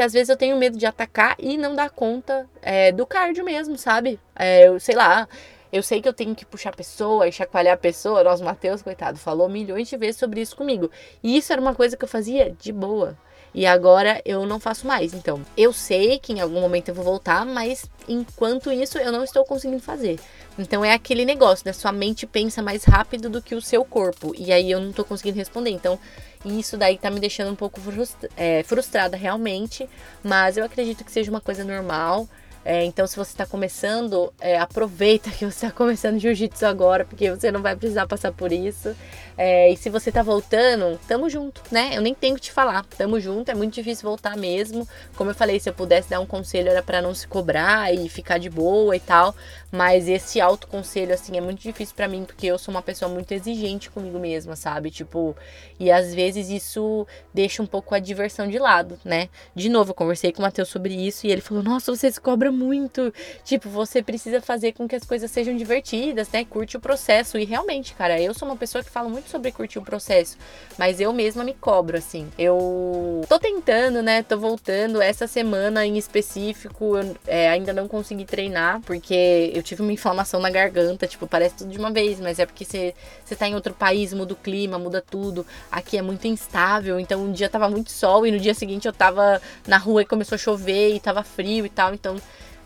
Às 0.00 0.12
vezes 0.12 0.28
eu 0.28 0.36
tenho 0.36 0.56
medo 0.56 0.76
de 0.76 0.86
atacar 0.86 1.36
e 1.38 1.56
não 1.56 1.74
dar 1.74 1.90
conta 1.90 2.48
é, 2.62 2.92
do 2.92 3.06
cardio 3.06 3.44
mesmo, 3.44 3.76
sabe? 3.76 4.18
É, 4.34 4.68
eu 4.68 4.80
sei 4.80 4.94
lá. 4.94 5.28
Eu 5.72 5.82
sei 5.82 6.00
que 6.00 6.08
eu 6.08 6.12
tenho 6.12 6.34
que 6.34 6.46
puxar 6.46 6.70
a 6.70 6.72
pessoa 6.72 7.26
e 7.28 7.32
chacoalhar 7.32 7.74
a 7.74 7.76
pessoa. 7.76 8.22
O 8.22 8.44
Matheus, 8.44 8.82
coitado, 8.82 9.18
falou 9.18 9.48
milhões 9.48 9.88
de 9.88 9.96
vezes 9.96 10.16
sobre 10.16 10.40
isso 10.40 10.56
comigo. 10.56 10.90
E 11.22 11.36
isso 11.36 11.52
era 11.52 11.60
uma 11.60 11.74
coisa 11.74 11.96
que 11.96 12.04
eu 12.04 12.08
fazia 12.08 12.54
de 12.58 12.72
boa. 12.72 13.18
E 13.56 13.64
agora 13.64 14.20
eu 14.24 14.44
não 14.44 14.60
faço 14.60 14.86
mais. 14.86 15.14
Então, 15.14 15.40
eu 15.56 15.72
sei 15.72 16.18
que 16.18 16.32
em 16.32 16.40
algum 16.40 16.60
momento 16.60 16.90
eu 16.90 16.94
vou 16.94 17.02
voltar, 17.02 17.44
mas 17.46 17.90
enquanto 18.06 18.70
isso 18.70 18.98
eu 18.98 19.10
não 19.10 19.24
estou 19.24 19.44
conseguindo 19.46 19.82
fazer. 19.82 20.20
Então 20.58 20.84
é 20.84 20.92
aquele 20.92 21.24
negócio, 21.24 21.64
né? 21.66 21.72
Sua 21.72 21.90
mente 21.90 22.26
pensa 22.26 22.62
mais 22.62 22.84
rápido 22.84 23.30
do 23.30 23.40
que 23.40 23.54
o 23.54 23.62
seu 23.62 23.82
corpo. 23.82 24.34
E 24.36 24.52
aí 24.52 24.70
eu 24.70 24.78
não 24.78 24.92
tô 24.92 25.04
conseguindo 25.04 25.38
responder. 25.38 25.70
Então, 25.70 25.98
isso 26.46 26.76
daí 26.76 26.96
tá 26.96 27.10
me 27.10 27.20
deixando 27.20 27.50
um 27.50 27.56
pouco 27.56 27.80
frustra 27.80 28.28
é, 28.36 28.62
frustrada 28.62 29.16
realmente. 29.16 29.88
Mas 30.22 30.56
eu 30.56 30.64
acredito 30.64 31.04
que 31.04 31.12
seja 31.12 31.30
uma 31.30 31.40
coisa 31.40 31.64
normal. 31.64 32.28
É, 32.64 32.84
então, 32.84 33.06
se 33.06 33.16
você 33.16 33.30
está 33.30 33.46
começando, 33.46 34.32
é, 34.40 34.58
aproveita 34.58 35.30
que 35.36 35.44
você 35.44 35.66
está 35.66 35.70
começando 35.70 36.18
jiu-jitsu 36.18 36.66
agora, 36.66 37.04
porque 37.04 37.30
você 37.30 37.52
não 37.52 37.62
vai 37.62 37.76
precisar 37.76 38.06
passar 38.08 38.32
por 38.32 38.50
isso. 38.52 38.94
É, 39.38 39.70
e 39.70 39.76
se 39.76 39.90
você 39.90 40.10
tá 40.10 40.22
voltando, 40.22 40.98
tamo 41.06 41.28
junto, 41.28 41.62
né? 41.70 41.90
Eu 41.92 42.00
nem 42.00 42.14
tenho 42.14 42.36
que 42.36 42.40
te 42.42 42.52
falar. 42.52 42.84
Tamo 42.96 43.20
junto, 43.20 43.50
é 43.50 43.54
muito 43.54 43.74
difícil 43.74 44.08
voltar 44.08 44.36
mesmo. 44.36 44.88
Como 45.14 45.30
eu 45.30 45.34
falei, 45.34 45.60
se 45.60 45.68
eu 45.68 45.74
pudesse 45.74 46.08
dar 46.08 46.20
um 46.20 46.26
conselho 46.26 46.70
era 46.70 46.82
para 46.82 47.02
não 47.02 47.14
se 47.14 47.28
cobrar 47.28 47.92
e 47.92 48.08
ficar 48.08 48.38
de 48.38 48.48
boa 48.48 48.96
e 48.96 49.00
tal. 49.00 49.34
Mas 49.70 50.08
esse 50.08 50.40
autoconselho, 50.40 51.12
assim, 51.12 51.36
é 51.36 51.40
muito 51.40 51.60
difícil 51.60 51.94
para 51.94 52.08
mim, 52.08 52.24
porque 52.24 52.46
eu 52.46 52.58
sou 52.58 52.72
uma 52.72 52.80
pessoa 52.80 53.10
muito 53.10 53.32
exigente 53.32 53.90
comigo 53.90 54.18
mesma, 54.18 54.56
sabe? 54.56 54.90
Tipo, 54.90 55.36
e 55.78 55.90
às 55.90 56.14
vezes 56.14 56.48
isso 56.48 57.06
deixa 57.34 57.62
um 57.62 57.66
pouco 57.66 57.94
a 57.94 57.98
diversão 57.98 58.48
de 58.48 58.58
lado, 58.58 58.98
né? 59.04 59.28
De 59.54 59.68
novo, 59.68 59.90
eu 59.90 59.94
conversei 59.94 60.32
com 60.32 60.38
o 60.38 60.42
Matheus 60.42 60.68
sobre 60.68 60.94
isso 60.94 61.26
e 61.26 61.30
ele 61.30 61.42
falou: 61.42 61.62
Nossa, 61.62 61.94
você 61.94 62.10
se 62.10 62.20
cobra 62.20 62.50
muito. 62.50 63.12
Tipo, 63.44 63.68
você 63.68 64.02
precisa 64.02 64.40
fazer 64.40 64.72
com 64.72 64.88
que 64.88 64.96
as 64.96 65.04
coisas 65.04 65.30
sejam 65.30 65.54
divertidas, 65.54 66.30
né? 66.30 66.44
Curte 66.44 66.76
o 66.76 66.80
processo. 66.80 67.38
E 67.38 67.44
realmente, 67.44 67.94
cara, 67.94 68.20
eu 68.20 68.32
sou 68.32 68.48
uma 68.48 68.56
pessoa 68.56 68.82
que 68.82 68.90
fala 68.90 69.08
muito 69.08 69.25
sobre 69.28 69.52
curtir 69.52 69.78
o 69.78 69.82
processo, 69.82 70.36
mas 70.78 71.00
eu 71.00 71.12
mesma 71.12 71.44
me 71.44 71.54
cobro, 71.54 71.96
assim. 71.96 72.28
Eu 72.38 73.22
tô 73.28 73.38
tentando, 73.38 74.02
né? 74.02 74.22
Tô 74.22 74.38
voltando. 74.38 75.00
Essa 75.00 75.26
semana 75.26 75.84
em 75.86 75.96
específico, 75.96 76.96
eu 76.96 77.16
é, 77.26 77.48
ainda 77.48 77.72
não 77.72 77.88
consegui 77.88 78.24
treinar, 78.24 78.80
porque 78.82 79.52
eu 79.54 79.62
tive 79.62 79.82
uma 79.82 79.92
inflamação 79.92 80.40
na 80.40 80.50
garganta, 80.50 81.06
tipo, 81.06 81.26
parece 81.26 81.56
tudo 81.56 81.70
de 81.70 81.78
uma 81.78 81.90
vez, 81.90 82.20
mas 82.20 82.38
é 82.38 82.46
porque 82.46 82.64
você 82.64 82.94
tá 83.36 83.48
em 83.48 83.54
outro 83.54 83.74
país, 83.74 84.12
muda 84.12 84.32
o 84.32 84.36
clima, 84.36 84.78
muda 84.78 85.02
tudo. 85.02 85.46
Aqui 85.70 85.98
é 85.98 86.02
muito 86.02 86.26
instável, 86.26 86.98
então 86.98 87.22
um 87.22 87.32
dia 87.32 87.48
tava 87.48 87.68
muito 87.68 87.90
sol 87.90 88.26
e 88.26 88.30
no 88.30 88.38
dia 88.38 88.54
seguinte 88.54 88.86
eu 88.86 88.92
tava 88.92 89.40
na 89.66 89.78
rua 89.78 90.02
e 90.02 90.04
começou 90.04 90.36
a 90.36 90.38
chover 90.38 90.94
e 90.94 91.00
tava 91.00 91.22
frio 91.22 91.66
e 91.66 91.70
tal, 91.70 91.94
então 91.94 92.16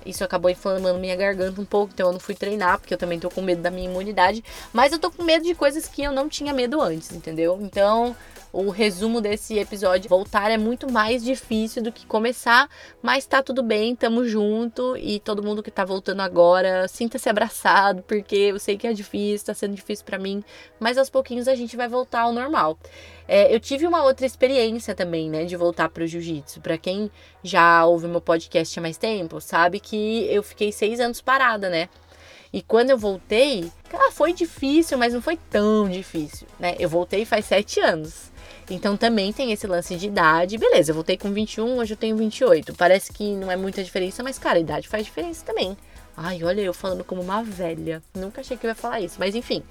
isso 0.04 0.24
acabou 0.24 0.50
inflamando 0.50 0.98
minha 0.98 1.16
garganta 1.16 1.60
um 1.60 1.64
pouco, 1.64 1.92
então 1.92 2.08
eu 2.08 2.12
não 2.12 2.20
fui 2.20 2.34
treinar, 2.34 2.78
porque 2.78 2.94
eu 2.94 2.98
também 2.98 3.18
tô 3.18 3.30
com 3.30 3.42
medo 3.42 3.62
da 3.62 3.70
minha 3.70 3.88
imunidade. 3.88 4.42
Mas 4.72 4.92
eu 4.92 4.98
tô 4.98 5.10
com 5.10 5.22
medo 5.22 5.44
de 5.44 5.54
coisas 5.54 5.86
que 5.86 6.02
eu 6.02 6.12
não 6.12 6.28
tinha 6.28 6.52
medo 6.52 6.80
antes, 6.80 7.12
entendeu? 7.12 7.58
Então, 7.62 8.16
o 8.52 8.70
resumo 8.70 9.20
desse 9.20 9.58
episódio. 9.58 10.08
Voltar 10.08 10.50
é 10.50 10.58
muito 10.58 10.90
mais 10.90 11.22
difícil 11.22 11.82
do 11.82 11.92
que 11.92 12.06
começar, 12.06 12.68
mas 13.02 13.26
tá 13.26 13.42
tudo 13.42 13.62
bem, 13.62 13.94
tamo 13.94 14.24
junto 14.24 14.96
e 14.96 15.20
todo 15.20 15.42
mundo 15.42 15.62
que 15.62 15.70
tá 15.70 15.84
voltando 15.84 16.20
agora, 16.20 16.88
sinta-se 16.88 17.28
abraçado, 17.28 18.02
porque 18.02 18.36
eu 18.36 18.58
sei 18.58 18.76
que 18.76 18.86
é 18.86 18.92
difícil, 18.92 19.46
tá 19.46 19.54
sendo 19.54 19.74
difícil 19.74 20.04
para 20.04 20.18
mim, 20.18 20.42
mas 20.78 20.98
aos 20.98 21.10
pouquinhos 21.10 21.48
a 21.48 21.54
gente 21.54 21.76
vai 21.76 21.88
voltar 21.88 22.22
ao 22.22 22.32
normal. 22.32 22.78
É, 23.28 23.54
eu 23.54 23.60
tive 23.60 23.86
uma 23.86 24.02
outra 24.02 24.26
experiência 24.26 24.94
também, 24.94 25.30
né, 25.30 25.44
de 25.44 25.56
voltar 25.56 25.88
pro 25.88 26.06
jiu-jitsu. 26.06 26.60
Pra 26.60 26.76
quem 26.76 27.10
já 27.44 27.84
ouve 27.84 28.08
meu 28.08 28.20
podcast 28.20 28.76
há 28.78 28.82
mais 28.82 28.96
tempo, 28.96 29.40
sabe 29.40 29.78
que 29.78 30.26
eu 30.28 30.42
fiquei 30.42 30.72
seis 30.72 30.98
anos 30.98 31.20
parada, 31.20 31.68
né? 31.68 31.88
E 32.52 32.60
quando 32.60 32.90
eu 32.90 32.98
voltei, 32.98 33.70
cara, 33.88 34.10
foi 34.10 34.32
difícil, 34.32 34.98
mas 34.98 35.14
não 35.14 35.22
foi 35.22 35.38
tão 35.48 35.88
difícil, 35.88 36.48
né? 36.58 36.74
Eu 36.80 36.88
voltei 36.88 37.24
faz 37.24 37.44
sete 37.44 37.78
anos. 37.78 38.29
Então 38.70 38.96
também 38.96 39.32
tem 39.32 39.50
esse 39.50 39.66
lance 39.66 39.96
de 39.96 40.06
idade. 40.06 40.56
Beleza, 40.56 40.92
eu 40.92 40.94
voltei 40.94 41.16
com 41.16 41.32
21, 41.32 41.78
hoje 41.78 41.94
eu 41.94 41.96
tenho 41.96 42.16
28. 42.16 42.74
Parece 42.74 43.12
que 43.12 43.34
não 43.34 43.50
é 43.50 43.56
muita 43.56 43.82
diferença, 43.82 44.22
mas 44.22 44.38
cara, 44.38 44.58
a 44.58 44.60
idade 44.60 44.88
faz 44.88 45.04
diferença 45.04 45.44
também. 45.44 45.76
Ai, 46.16 46.42
olha 46.44 46.60
eu 46.60 46.72
falando 46.72 47.02
como 47.02 47.20
uma 47.20 47.42
velha. 47.42 48.02
Nunca 48.14 48.40
achei 48.40 48.56
que 48.56 48.64
eu 48.64 48.68
ia 48.68 48.74
falar 48.74 49.00
isso, 49.00 49.16
mas 49.18 49.34
enfim. 49.34 49.62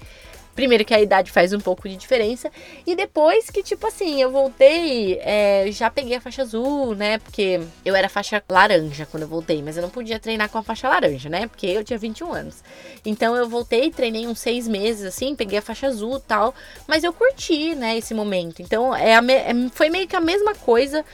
Primeiro 0.59 0.83
que 0.83 0.93
a 0.93 0.99
idade 0.99 1.31
faz 1.31 1.53
um 1.53 1.59
pouco 1.61 1.87
de 1.87 1.95
diferença. 1.95 2.51
E 2.85 2.93
depois 2.93 3.49
que, 3.49 3.63
tipo 3.63 3.87
assim, 3.87 4.21
eu 4.21 4.29
voltei, 4.29 5.17
é, 5.21 5.71
já 5.71 5.89
peguei 5.89 6.17
a 6.17 6.19
faixa 6.19 6.41
azul, 6.41 6.93
né? 6.95 7.17
Porque 7.17 7.61
eu 7.85 7.95
era 7.95 8.09
faixa 8.09 8.43
laranja 8.49 9.05
quando 9.05 9.23
eu 9.23 9.29
voltei, 9.29 9.63
mas 9.63 9.77
eu 9.77 9.81
não 9.81 9.89
podia 9.89 10.19
treinar 10.19 10.49
com 10.49 10.57
a 10.57 10.61
faixa 10.61 10.89
laranja, 10.89 11.29
né? 11.29 11.47
Porque 11.47 11.65
eu 11.65 11.81
tinha 11.81 11.97
21 11.97 12.33
anos. 12.33 12.61
Então 13.05 13.37
eu 13.37 13.47
voltei, 13.47 13.89
treinei 13.89 14.27
uns 14.27 14.39
seis 14.39 14.67
meses, 14.67 15.05
assim, 15.05 15.33
peguei 15.33 15.59
a 15.59 15.61
faixa 15.61 15.87
azul 15.87 16.17
e 16.17 16.21
tal. 16.27 16.53
Mas 16.85 17.05
eu 17.05 17.13
curti, 17.13 17.73
né, 17.73 17.97
esse 17.97 18.13
momento. 18.13 18.61
Então 18.61 18.93
é, 18.93 19.15
a, 19.15 19.23
é 19.23 19.53
foi 19.71 19.89
meio 19.89 20.09
que 20.09 20.15
a 20.17 20.19
mesma 20.19 20.53
coisa 20.55 21.05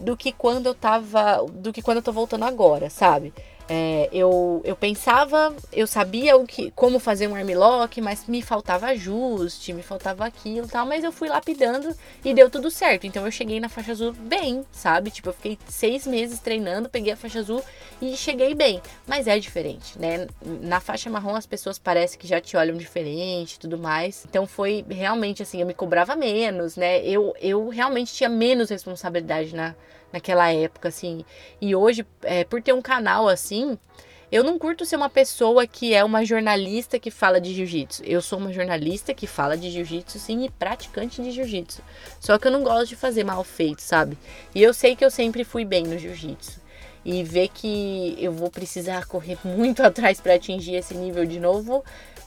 do 0.00 0.14
que 0.14 0.30
quando 0.30 0.66
eu 0.66 0.74
tava. 0.74 1.42
do 1.50 1.72
que 1.72 1.80
quando 1.80 1.96
eu 1.96 2.02
tô 2.02 2.12
voltando 2.12 2.44
agora, 2.44 2.90
sabe? 2.90 3.32
É, 3.70 4.08
eu, 4.10 4.62
eu 4.64 4.74
pensava, 4.74 5.54
eu 5.70 5.86
sabia 5.86 6.36
o 6.38 6.46
que, 6.46 6.70
como 6.70 6.98
fazer 6.98 7.28
um 7.28 7.34
armlock, 7.34 8.00
mas 8.00 8.26
me 8.26 8.40
faltava 8.40 8.86
ajuste, 8.86 9.74
me 9.74 9.82
faltava 9.82 10.24
aquilo 10.24 10.66
e 10.66 10.70
tal, 10.70 10.86
mas 10.86 11.04
eu 11.04 11.12
fui 11.12 11.28
lapidando 11.28 11.94
e 12.24 12.32
deu 12.32 12.48
tudo 12.48 12.70
certo. 12.70 13.06
Então 13.06 13.26
eu 13.26 13.30
cheguei 13.30 13.60
na 13.60 13.68
faixa 13.68 13.92
azul 13.92 14.12
bem, 14.12 14.64
sabe? 14.72 15.10
Tipo, 15.10 15.28
eu 15.28 15.32
fiquei 15.34 15.58
seis 15.68 16.06
meses 16.06 16.40
treinando, 16.40 16.88
peguei 16.88 17.12
a 17.12 17.16
faixa 17.16 17.40
azul 17.40 17.62
e 18.00 18.16
cheguei 18.16 18.54
bem. 18.54 18.80
Mas 19.06 19.26
é 19.26 19.38
diferente, 19.38 19.98
né? 19.98 20.26
Na 20.62 20.80
faixa 20.80 21.10
marrom 21.10 21.36
as 21.36 21.46
pessoas 21.46 21.78
parecem 21.78 22.18
que 22.18 22.26
já 22.26 22.40
te 22.40 22.56
olham 22.56 22.76
diferente 22.76 23.54
e 23.54 23.58
tudo 23.58 23.76
mais. 23.76 24.24
Então 24.26 24.46
foi 24.46 24.82
realmente 24.88 25.42
assim, 25.42 25.60
eu 25.60 25.66
me 25.66 25.74
cobrava 25.74 26.16
menos, 26.16 26.74
né? 26.76 27.04
Eu, 27.04 27.34
eu 27.38 27.68
realmente 27.68 28.14
tinha 28.14 28.30
menos 28.30 28.70
responsabilidade 28.70 29.54
na 29.54 29.74
naquela 30.12 30.52
época, 30.52 30.88
assim. 30.88 31.24
E 31.60 31.74
hoje, 31.74 32.06
é, 32.22 32.44
por 32.44 32.62
ter 32.62 32.72
um 32.72 32.82
canal 32.82 33.28
assim, 33.28 33.78
eu 34.30 34.44
não 34.44 34.58
curto 34.58 34.84
ser 34.84 34.96
uma 34.96 35.08
pessoa 35.08 35.66
que 35.66 35.94
é 35.94 36.04
uma 36.04 36.22
jornalista 36.22 36.98
que 36.98 37.10
fala 37.10 37.40
de 37.40 37.54
jiu-jitsu. 37.54 38.02
Eu 38.04 38.20
sou 38.20 38.38
uma 38.38 38.52
jornalista 38.52 39.14
que 39.14 39.26
fala 39.26 39.56
de 39.56 39.70
jiu-jitsu, 39.70 40.18
sim, 40.18 40.44
e 40.44 40.50
praticante 40.50 41.22
de 41.22 41.30
jiu-jitsu. 41.30 41.82
Só 42.20 42.38
que 42.38 42.46
eu 42.46 42.52
não 42.52 42.62
gosto 42.62 42.88
de 42.88 42.96
fazer 42.96 43.24
mal 43.24 43.42
feito, 43.42 43.80
sabe? 43.80 44.18
E 44.54 44.62
eu 44.62 44.74
sei 44.74 44.94
que 44.94 45.04
eu 45.04 45.10
sempre 45.10 45.44
fui 45.44 45.64
bem 45.64 45.84
no 45.84 45.98
jiu-jitsu. 45.98 46.60
E 47.04 47.24
ver 47.24 47.48
que 47.48 48.16
eu 48.18 48.30
vou 48.30 48.50
precisar 48.50 49.06
correr 49.06 49.38
muito 49.44 49.82
atrás 49.82 50.20
para 50.20 50.34
atingir 50.34 50.74
esse 50.74 50.94
nível 50.94 51.24
de 51.24 51.40
novo, 51.40 51.82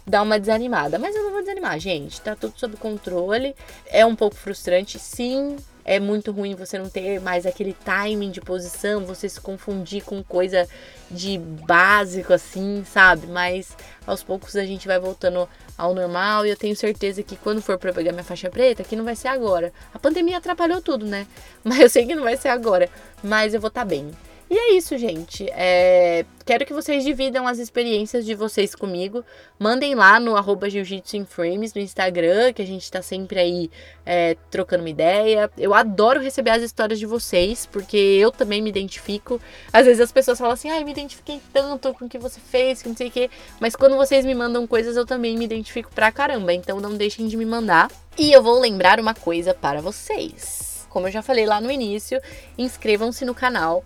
dá 0.07 0.23
uma 0.23 0.39
desanimada. 0.39 0.97
Mas 0.97 1.15
eu 1.15 1.21
não 1.21 1.31
vou 1.31 1.41
desanimar, 1.41 1.79
gente. 1.79 2.19
Tá 2.19 2.35
tudo 2.35 2.53
sob 2.57 2.77
controle. 2.77 3.55
É 3.85 4.03
um 4.03 4.15
pouco 4.15 4.35
frustrante, 4.35 4.97
sim 4.97 5.55
é 5.83 5.99
muito 5.99 6.31
ruim 6.31 6.55
você 6.55 6.77
não 6.77 6.89
ter 6.89 7.19
mais 7.19 7.45
aquele 7.45 7.73
timing 7.73 8.31
de 8.31 8.41
posição, 8.41 9.05
você 9.05 9.27
se 9.27 9.39
confundir 9.39 10.03
com 10.03 10.23
coisa 10.23 10.67
de 11.09 11.37
básico 11.37 12.33
assim, 12.33 12.83
sabe? 12.85 13.27
Mas 13.27 13.75
aos 14.05 14.23
poucos 14.23 14.55
a 14.55 14.65
gente 14.65 14.87
vai 14.87 14.99
voltando 14.99 15.47
ao 15.77 15.93
normal 15.93 16.45
e 16.45 16.49
eu 16.49 16.57
tenho 16.57 16.75
certeza 16.75 17.23
que 17.23 17.35
quando 17.35 17.61
for 17.61 17.77
para 17.77 17.93
pegar 17.93 18.11
minha 18.11 18.23
faixa 18.23 18.49
preta, 18.49 18.83
que 18.83 18.95
não 18.95 19.03
vai 19.03 19.15
ser 19.15 19.27
agora. 19.27 19.73
A 19.93 19.99
pandemia 19.99 20.37
atrapalhou 20.37 20.81
tudo, 20.81 21.05
né? 21.05 21.25
Mas 21.63 21.79
eu 21.79 21.89
sei 21.89 22.05
que 22.05 22.15
não 22.15 22.23
vai 22.23 22.37
ser 22.37 22.49
agora, 22.49 22.89
mas 23.23 23.53
eu 23.53 23.61
vou 23.61 23.67
estar 23.67 23.81
tá 23.81 23.85
bem. 23.85 24.11
E 24.51 24.57
é 24.57 24.73
isso, 24.73 24.97
gente. 24.97 25.49
É... 25.51 26.25
Quero 26.45 26.65
que 26.65 26.73
vocês 26.73 27.05
dividam 27.05 27.47
as 27.47 27.57
experiências 27.57 28.25
de 28.25 28.35
vocês 28.35 28.75
comigo. 28.75 29.23
Mandem 29.57 29.95
lá 29.95 30.19
no 30.19 30.35
arroba 30.35 30.69
Jiu-Jitsu 30.69 31.15
in 31.15 31.25
Frames 31.25 31.73
no 31.73 31.79
Instagram, 31.79 32.51
que 32.51 32.61
a 32.61 32.65
gente 32.65 32.91
tá 32.91 33.01
sempre 33.01 33.39
aí 33.39 33.71
é, 34.05 34.35
trocando 34.49 34.83
uma 34.83 34.89
ideia. 34.89 35.49
Eu 35.57 35.73
adoro 35.73 36.19
receber 36.19 36.49
as 36.49 36.61
histórias 36.61 36.99
de 36.99 37.05
vocês, 37.05 37.65
porque 37.65 37.95
eu 37.95 38.29
também 38.29 38.61
me 38.61 38.69
identifico. 38.69 39.39
Às 39.71 39.85
vezes 39.85 40.01
as 40.01 40.11
pessoas 40.11 40.37
falam 40.37 40.53
assim, 40.53 40.69
ai, 40.69 40.81
ah, 40.81 40.83
me 40.83 40.91
identifiquei 40.91 41.39
tanto 41.53 41.93
com 41.93 42.03
o 42.03 42.09
que 42.09 42.19
você 42.19 42.41
fez, 42.41 42.81
que 42.81 42.89
não 42.89 42.95
sei 42.97 43.07
o 43.07 43.11
quê. 43.11 43.29
Mas 43.57 43.73
quando 43.73 43.95
vocês 43.95 44.25
me 44.25 44.35
mandam 44.35 44.67
coisas, 44.67 44.97
eu 44.97 45.05
também 45.05 45.37
me 45.37 45.45
identifico 45.45 45.89
pra 45.95 46.11
caramba. 46.11 46.51
Então 46.51 46.81
não 46.81 46.97
deixem 46.97 47.25
de 47.25 47.37
me 47.37 47.45
mandar. 47.45 47.89
E 48.17 48.33
eu 48.33 48.43
vou 48.43 48.59
lembrar 48.59 48.99
uma 48.99 49.13
coisa 49.13 49.53
para 49.53 49.79
vocês. 49.79 50.85
Como 50.89 51.07
eu 51.07 51.11
já 51.11 51.21
falei 51.21 51.45
lá 51.45 51.61
no 51.61 51.71
início, 51.71 52.19
inscrevam-se 52.57 53.23
no 53.23 53.33
canal 53.33 53.81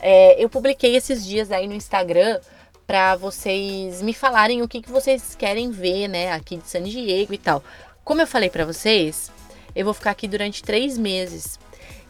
é, 0.00 0.42
eu 0.42 0.48
publiquei 0.48 0.96
esses 0.96 1.24
dias 1.24 1.50
aí 1.50 1.66
no 1.66 1.74
Instagram 1.74 2.40
para 2.86 3.14
vocês 3.16 4.02
me 4.02 4.12
falarem 4.12 4.62
o 4.62 4.68
que, 4.68 4.82
que 4.82 4.90
vocês 4.90 5.34
querem 5.36 5.70
ver, 5.70 6.08
né, 6.08 6.32
aqui 6.32 6.56
de 6.56 6.68
San 6.68 6.82
Diego 6.82 7.32
e 7.32 7.38
tal. 7.38 7.62
Como 8.04 8.20
eu 8.20 8.26
falei 8.26 8.50
para 8.50 8.64
vocês, 8.64 9.30
eu 9.76 9.84
vou 9.84 9.94
ficar 9.94 10.10
aqui 10.10 10.26
durante 10.26 10.62
três 10.62 10.98
meses 10.98 11.58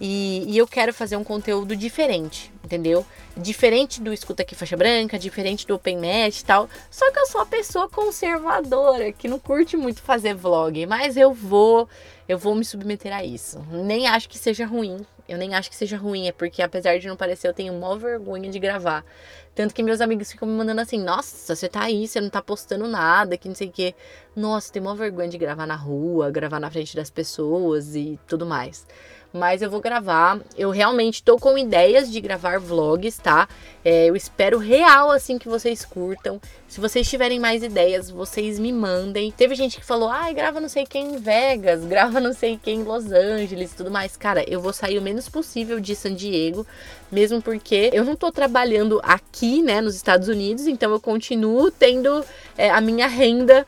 e, 0.00 0.44
e, 0.46 0.56
eu 0.56 0.66
quero 0.66 0.94
fazer 0.94 1.16
um 1.16 1.24
conteúdo 1.24 1.76
diferente, 1.76 2.50
entendeu? 2.64 3.04
Diferente 3.36 4.00
do 4.00 4.10
Escuta 4.10 4.42
Aqui 4.42 4.54
Faixa 4.54 4.74
Branca, 4.74 5.18
diferente 5.18 5.66
do 5.66 5.74
Open 5.74 5.98
Match 5.98 6.40
e 6.40 6.44
tal. 6.44 6.70
Só 6.90 7.10
que 7.12 7.18
eu 7.18 7.26
sou 7.26 7.42
uma 7.42 7.46
pessoa 7.46 7.86
conservadora, 7.86 9.12
que 9.12 9.28
não 9.28 9.38
curte 9.38 9.76
muito 9.76 10.00
fazer 10.00 10.34
vlog, 10.34 10.86
mas 10.86 11.18
eu 11.18 11.34
vou, 11.34 11.86
eu 12.30 12.38
vou 12.38 12.54
me 12.54 12.64
submeter 12.64 13.12
a 13.12 13.24
isso. 13.24 13.60
Nem 13.72 14.06
acho 14.06 14.28
que 14.28 14.38
seja 14.38 14.64
ruim, 14.64 15.04
eu 15.28 15.36
nem 15.36 15.52
acho 15.52 15.68
que 15.68 15.74
seja 15.74 15.96
ruim, 15.96 16.28
é 16.28 16.32
porque 16.32 16.62
apesar 16.62 16.96
de 16.96 17.08
não 17.08 17.16
parecer, 17.16 17.48
eu 17.48 17.52
tenho 17.52 17.74
maior 17.74 17.98
vergonha 17.98 18.48
de 18.48 18.60
gravar. 18.60 19.04
Tanto 19.52 19.74
que 19.74 19.82
meus 19.82 20.00
amigos 20.00 20.30
ficam 20.30 20.46
me 20.46 20.54
mandando 20.54 20.80
assim: 20.80 21.02
Nossa, 21.02 21.56
você 21.56 21.68
tá 21.68 21.82
aí, 21.82 22.06
você 22.06 22.20
não 22.20 22.30
tá 22.30 22.40
postando 22.40 22.86
nada, 22.86 23.36
que 23.36 23.48
não 23.48 23.54
sei 23.56 23.66
o 23.66 23.72
quê. 23.72 23.96
Nossa, 24.36 24.72
tem 24.72 24.80
maior 24.80 24.94
vergonha 24.94 25.28
de 25.28 25.36
gravar 25.38 25.66
na 25.66 25.74
rua, 25.74 26.30
gravar 26.30 26.60
na 26.60 26.70
frente 26.70 26.94
das 26.94 27.10
pessoas 27.10 27.96
e 27.96 28.16
tudo 28.28 28.46
mais 28.46 28.86
mas 29.32 29.62
eu 29.62 29.70
vou 29.70 29.80
gravar. 29.80 30.40
Eu 30.56 30.70
realmente 30.70 31.22
tô 31.22 31.38
com 31.38 31.56
ideias 31.56 32.10
de 32.10 32.20
gravar 32.20 32.58
vlogs, 32.58 33.18
tá? 33.18 33.48
É, 33.84 34.06
eu 34.06 34.16
espero 34.16 34.58
real 34.58 35.10
assim 35.10 35.38
que 35.38 35.48
vocês 35.48 35.84
curtam. 35.84 36.40
Se 36.68 36.80
vocês 36.80 37.08
tiverem 37.08 37.40
mais 37.40 37.62
ideias, 37.62 38.10
vocês 38.10 38.58
me 38.58 38.72
mandem. 38.72 39.30
Teve 39.30 39.54
gente 39.54 39.78
que 39.78 39.84
falou: 39.84 40.08
ai, 40.08 40.30
ah, 40.30 40.34
grava 40.34 40.60
não 40.60 40.68
sei 40.68 40.84
quem 40.86 41.14
em 41.14 41.18
Vegas, 41.18 41.84
grava 41.86 42.20
não 42.20 42.32
sei 42.32 42.58
quem 42.62 42.80
em 42.80 42.84
Los 42.84 43.10
Angeles 43.10 43.74
tudo 43.74 43.90
mais. 43.90 44.16
Cara, 44.16 44.44
eu 44.48 44.60
vou 44.60 44.72
sair 44.72 44.98
o 44.98 45.02
menos 45.02 45.28
possível 45.28 45.80
de 45.80 45.96
San 45.96 46.14
Diego, 46.14 46.66
mesmo 47.10 47.40
porque 47.40 47.90
eu 47.92 48.04
não 48.04 48.14
tô 48.14 48.30
trabalhando 48.30 49.00
aqui, 49.02 49.62
né, 49.62 49.80
nos 49.80 49.96
Estados 49.96 50.28
Unidos, 50.28 50.66
então 50.66 50.92
eu 50.92 51.00
continuo 51.00 51.70
tendo 51.70 52.24
é, 52.56 52.70
a 52.70 52.80
minha 52.80 53.06
renda 53.06 53.66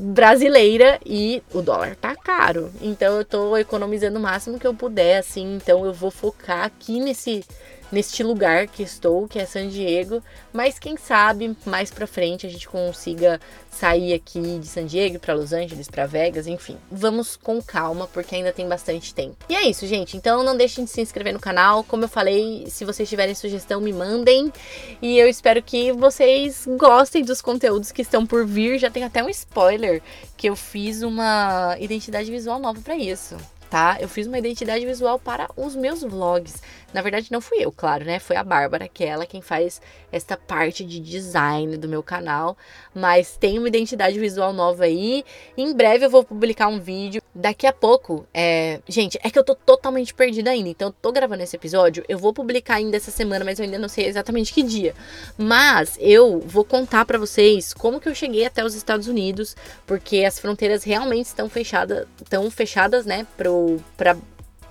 brasileira 0.00 0.98
e 1.04 1.42
o 1.52 1.60
dólar 1.60 1.94
tá 1.94 2.16
caro. 2.16 2.70
Então 2.80 3.18
eu 3.18 3.24
tô 3.24 3.56
economizando 3.56 4.18
o 4.18 4.22
máximo 4.22 4.58
que 4.58 4.66
eu 4.66 4.74
puder, 4.74 5.18
assim. 5.18 5.56
Então 5.56 5.84
eu 5.84 5.92
vou 5.92 6.10
focar 6.10 6.64
aqui 6.64 6.98
nesse 6.98 7.44
neste 7.90 8.22
lugar 8.22 8.66
que 8.66 8.82
estou, 8.82 9.26
que 9.26 9.38
é 9.38 9.46
San 9.46 9.68
Diego, 9.68 10.22
mas 10.52 10.78
quem 10.78 10.96
sabe 10.96 11.56
mais 11.64 11.90
para 11.90 12.06
frente 12.06 12.46
a 12.46 12.50
gente 12.50 12.68
consiga 12.68 13.40
sair 13.70 14.12
aqui 14.12 14.58
de 14.58 14.66
San 14.66 14.86
Diego 14.86 15.18
para 15.18 15.34
Los 15.34 15.52
Angeles, 15.52 15.88
para 15.88 16.06
Vegas, 16.06 16.46
enfim. 16.46 16.76
Vamos 16.90 17.36
com 17.36 17.62
calma 17.62 18.06
porque 18.06 18.34
ainda 18.34 18.52
tem 18.52 18.68
bastante 18.68 19.14
tempo. 19.14 19.36
E 19.48 19.54
é 19.54 19.68
isso, 19.68 19.86
gente. 19.86 20.16
Então 20.16 20.42
não 20.42 20.56
deixem 20.56 20.84
de 20.84 20.90
se 20.90 21.00
inscrever 21.00 21.32
no 21.32 21.40
canal. 21.40 21.84
Como 21.84 22.04
eu 22.04 22.08
falei, 22.08 22.66
se 22.68 22.84
vocês 22.84 23.08
tiverem 23.08 23.34
sugestão, 23.34 23.80
me 23.80 23.92
mandem. 23.92 24.52
E 25.00 25.18
eu 25.18 25.28
espero 25.28 25.62
que 25.62 25.92
vocês 25.92 26.66
gostem 26.78 27.24
dos 27.24 27.40
conteúdos 27.40 27.92
que 27.92 28.02
estão 28.02 28.26
por 28.26 28.46
vir. 28.46 28.78
Já 28.78 28.90
tem 28.90 29.04
até 29.04 29.22
um 29.22 29.28
spoiler 29.28 30.02
que 30.36 30.48
eu 30.48 30.56
fiz 30.56 31.02
uma 31.02 31.76
identidade 31.78 32.30
visual 32.30 32.58
nova 32.58 32.80
para 32.80 32.96
isso 32.96 33.36
tá? 33.70 33.96
Eu 34.00 34.08
fiz 34.08 34.26
uma 34.26 34.38
identidade 34.38 34.84
visual 34.84 35.18
para 35.18 35.48
os 35.56 35.76
meus 35.76 36.02
vlogs. 36.02 36.60
Na 36.92 37.00
verdade, 37.00 37.30
não 37.30 37.40
fui 37.40 37.58
eu, 37.60 37.70
claro, 37.70 38.04
né? 38.04 38.18
Foi 38.18 38.34
a 38.34 38.42
Bárbara, 38.42 38.88
que 38.88 39.04
é 39.04 39.08
ela 39.08 39.24
quem 39.24 39.40
faz 39.40 39.80
esta 40.10 40.36
parte 40.36 40.84
de 40.84 40.98
design 40.98 41.76
do 41.76 41.88
meu 41.88 42.02
canal. 42.02 42.58
Mas 42.92 43.36
tem 43.36 43.58
uma 43.58 43.68
identidade 43.68 44.18
visual 44.18 44.52
nova 44.52 44.84
aí. 44.84 45.24
Em 45.56 45.72
breve 45.72 46.04
eu 46.04 46.10
vou 46.10 46.24
publicar 46.24 46.66
um 46.66 46.80
vídeo. 46.80 47.22
Daqui 47.40 47.66
a 47.66 47.72
pouco, 47.72 48.26
é... 48.34 48.80
gente, 48.86 49.18
é 49.22 49.30
que 49.30 49.38
eu 49.38 49.44
tô 49.44 49.54
totalmente 49.54 50.12
perdida 50.12 50.50
ainda. 50.50 50.68
Então, 50.68 50.88
eu 50.88 50.92
tô 50.92 51.10
gravando 51.10 51.42
esse 51.42 51.56
episódio. 51.56 52.04
Eu 52.08 52.18
vou 52.18 52.34
publicar 52.34 52.74
ainda 52.74 52.98
essa 52.98 53.10
semana, 53.10 53.44
mas 53.44 53.58
eu 53.58 53.64
ainda 53.64 53.78
não 53.78 53.88
sei 53.88 54.06
exatamente 54.06 54.52
que 54.52 54.62
dia. 54.62 54.94
Mas 55.38 55.96
eu 55.98 56.40
vou 56.40 56.64
contar 56.64 57.04
para 57.06 57.18
vocês 57.18 57.72
como 57.72 57.98
que 57.98 58.08
eu 58.08 58.14
cheguei 58.14 58.44
até 58.44 58.62
os 58.62 58.74
Estados 58.74 59.08
Unidos, 59.08 59.56
porque 59.86 60.24
as 60.24 60.38
fronteiras 60.38 60.84
realmente 60.84 61.26
estão 61.26 61.48
fechadas, 61.48 62.06
estão 62.22 62.50
fechadas, 62.50 63.06
né, 63.06 63.26
pro, 63.36 63.80
pra 63.96 64.16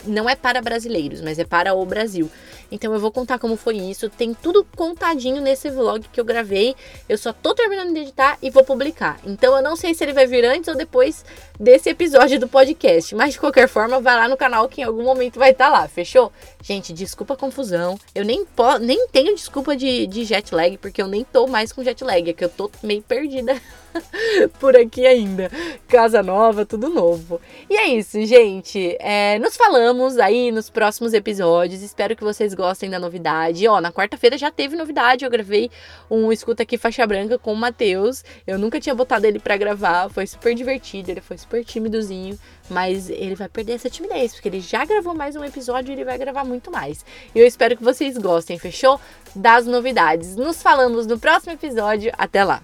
não 0.05 0.29
é 0.29 0.35
para 0.35 0.61
brasileiros, 0.61 1.21
mas 1.21 1.39
é 1.39 1.45
para 1.45 1.73
o 1.73 1.85
Brasil. 1.85 2.29
Então 2.71 2.93
eu 2.93 2.99
vou 2.99 3.11
contar 3.11 3.39
como 3.39 3.55
foi 3.55 3.77
isso. 3.77 4.09
Tem 4.09 4.33
tudo 4.33 4.65
contadinho 4.75 5.41
nesse 5.41 5.69
vlog 5.69 6.05
que 6.11 6.19
eu 6.19 6.25
gravei. 6.25 6.75
Eu 7.07 7.17
só 7.17 7.33
tô 7.33 7.53
terminando 7.53 7.93
de 7.93 8.01
editar 8.01 8.37
e 8.41 8.49
vou 8.49 8.63
publicar. 8.63 9.19
Então 9.25 9.55
eu 9.55 9.63
não 9.63 9.75
sei 9.75 9.93
se 9.93 10.03
ele 10.03 10.13
vai 10.13 10.27
vir 10.27 10.45
antes 10.45 10.67
ou 10.67 10.75
depois 10.75 11.25
desse 11.59 11.89
episódio 11.89 12.39
do 12.39 12.47
podcast. 12.47 13.15
Mas 13.15 13.33
de 13.33 13.39
qualquer 13.39 13.67
forma, 13.67 13.99
vai 13.99 14.15
lá 14.15 14.27
no 14.27 14.37
canal 14.37 14.67
que 14.69 14.81
em 14.81 14.83
algum 14.83 15.03
momento 15.03 15.39
vai 15.39 15.51
estar 15.51 15.65
tá 15.65 15.71
lá, 15.71 15.87
fechou? 15.87 16.31
Gente, 16.61 16.93
desculpa 16.93 17.33
a 17.33 17.37
confusão. 17.37 17.99
Eu 18.13 18.23
nem, 18.23 18.45
nem 18.81 19.07
tenho 19.07 19.35
desculpa 19.35 19.75
de, 19.75 20.05
de 20.07 20.23
jet 20.23 20.53
lag, 20.53 20.77
porque 20.77 21.01
eu 21.01 21.07
nem 21.07 21.23
tô 21.23 21.47
mais 21.47 21.71
com 21.71 21.83
jet 21.83 22.03
lag. 22.03 22.29
É 22.29 22.33
que 22.33 22.45
eu 22.45 22.49
tô 22.49 22.69
meio 22.83 23.01
perdida 23.01 23.59
por 24.59 24.75
aqui 24.75 25.05
ainda. 25.05 25.49
Casa 25.87 26.21
nova, 26.21 26.65
tudo 26.65 26.89
novo. 26.89 27.41
E 27.69 27.75
é 27.75 27.87
isso, 27.87 28.23
gente. 28.25 28.95
É, 28.99 29.39
nos 29.39 29.57
falamos 29.57 29.88
aí 30.21 30.51
nos 30.51 30.69
próximos 30.69 31.13
episódios. 31.13 31.81
Espero 31.81 32.15
que 32.15 32.23
vocês 32.23 32.53
gostem 32.53 32.89
da 32.89 32.99
novidade. 32.99 33.67
Ó, 33.67 33.79
na 33.79 33.91
quarta-feira 33.91 34.37
já 34.37 34.51
teve 34.51 34.75
novidade. 34.75 35.25
Eu 35.25 35.31
gravei 35.31 35.69
um 36.09 36.31
escuta 36.31 36.63
aqui 36.63 36.77
faixa 36.77 37.05
branca 37.05 37.37
com 37.37 37.53
o 37.53 37.55
Matheus. 37.55 38.23
Eu 38.45 38.57
nunca 38.57 38.79
tinha 38.79 38.95
botado 38.95 39.25
ele 39.25 39.39
para 39.39 39.57
gravar. 39.57 40.09
Foi 40.09 40.25
super 40.27 40.53
divertido. 40.55 41.11
Ele 41.11 41.21
foi 41.21 41.37
super 41.37 41.63
timidozinho. 41.63 42.37
Mas 42.69 43.09
ele 43.09 43.35
vai 43.35 43.49
perder 43.49 43.73
essa 43.73 43.89
timidez, 43.89 44.33
porque 44.33 44.47
ele 44.47 44.59
já 44.59 44.85
gravou 44.85 45.15
mais 45.15 45.35
um 45.35 45.43
episódio 45.43 45.91
e 45.91 45.93
ele 45.93 46.05
vai 46.05 46.17
gravar 46.17 46.43
muito 46.43 46.69
mais. 46.71 47.03
E 47.33 47.39
eu 47.39 47.47
espero 47.47 47.75
que 47.75 47.83
vocês 47.83 48.17
gostem, 48.17 48.59
fechou? 48.59 48.99
Das 49.35 49.65
novidades. 49.65 50.35
Nos 50.35 50.61
falamos 50.61 51.07
no 51.07 51.19
próximo 51.19 51.53
episódio. 51.53 52.11
Até 52.17 52.43
lá! 52.43 52.61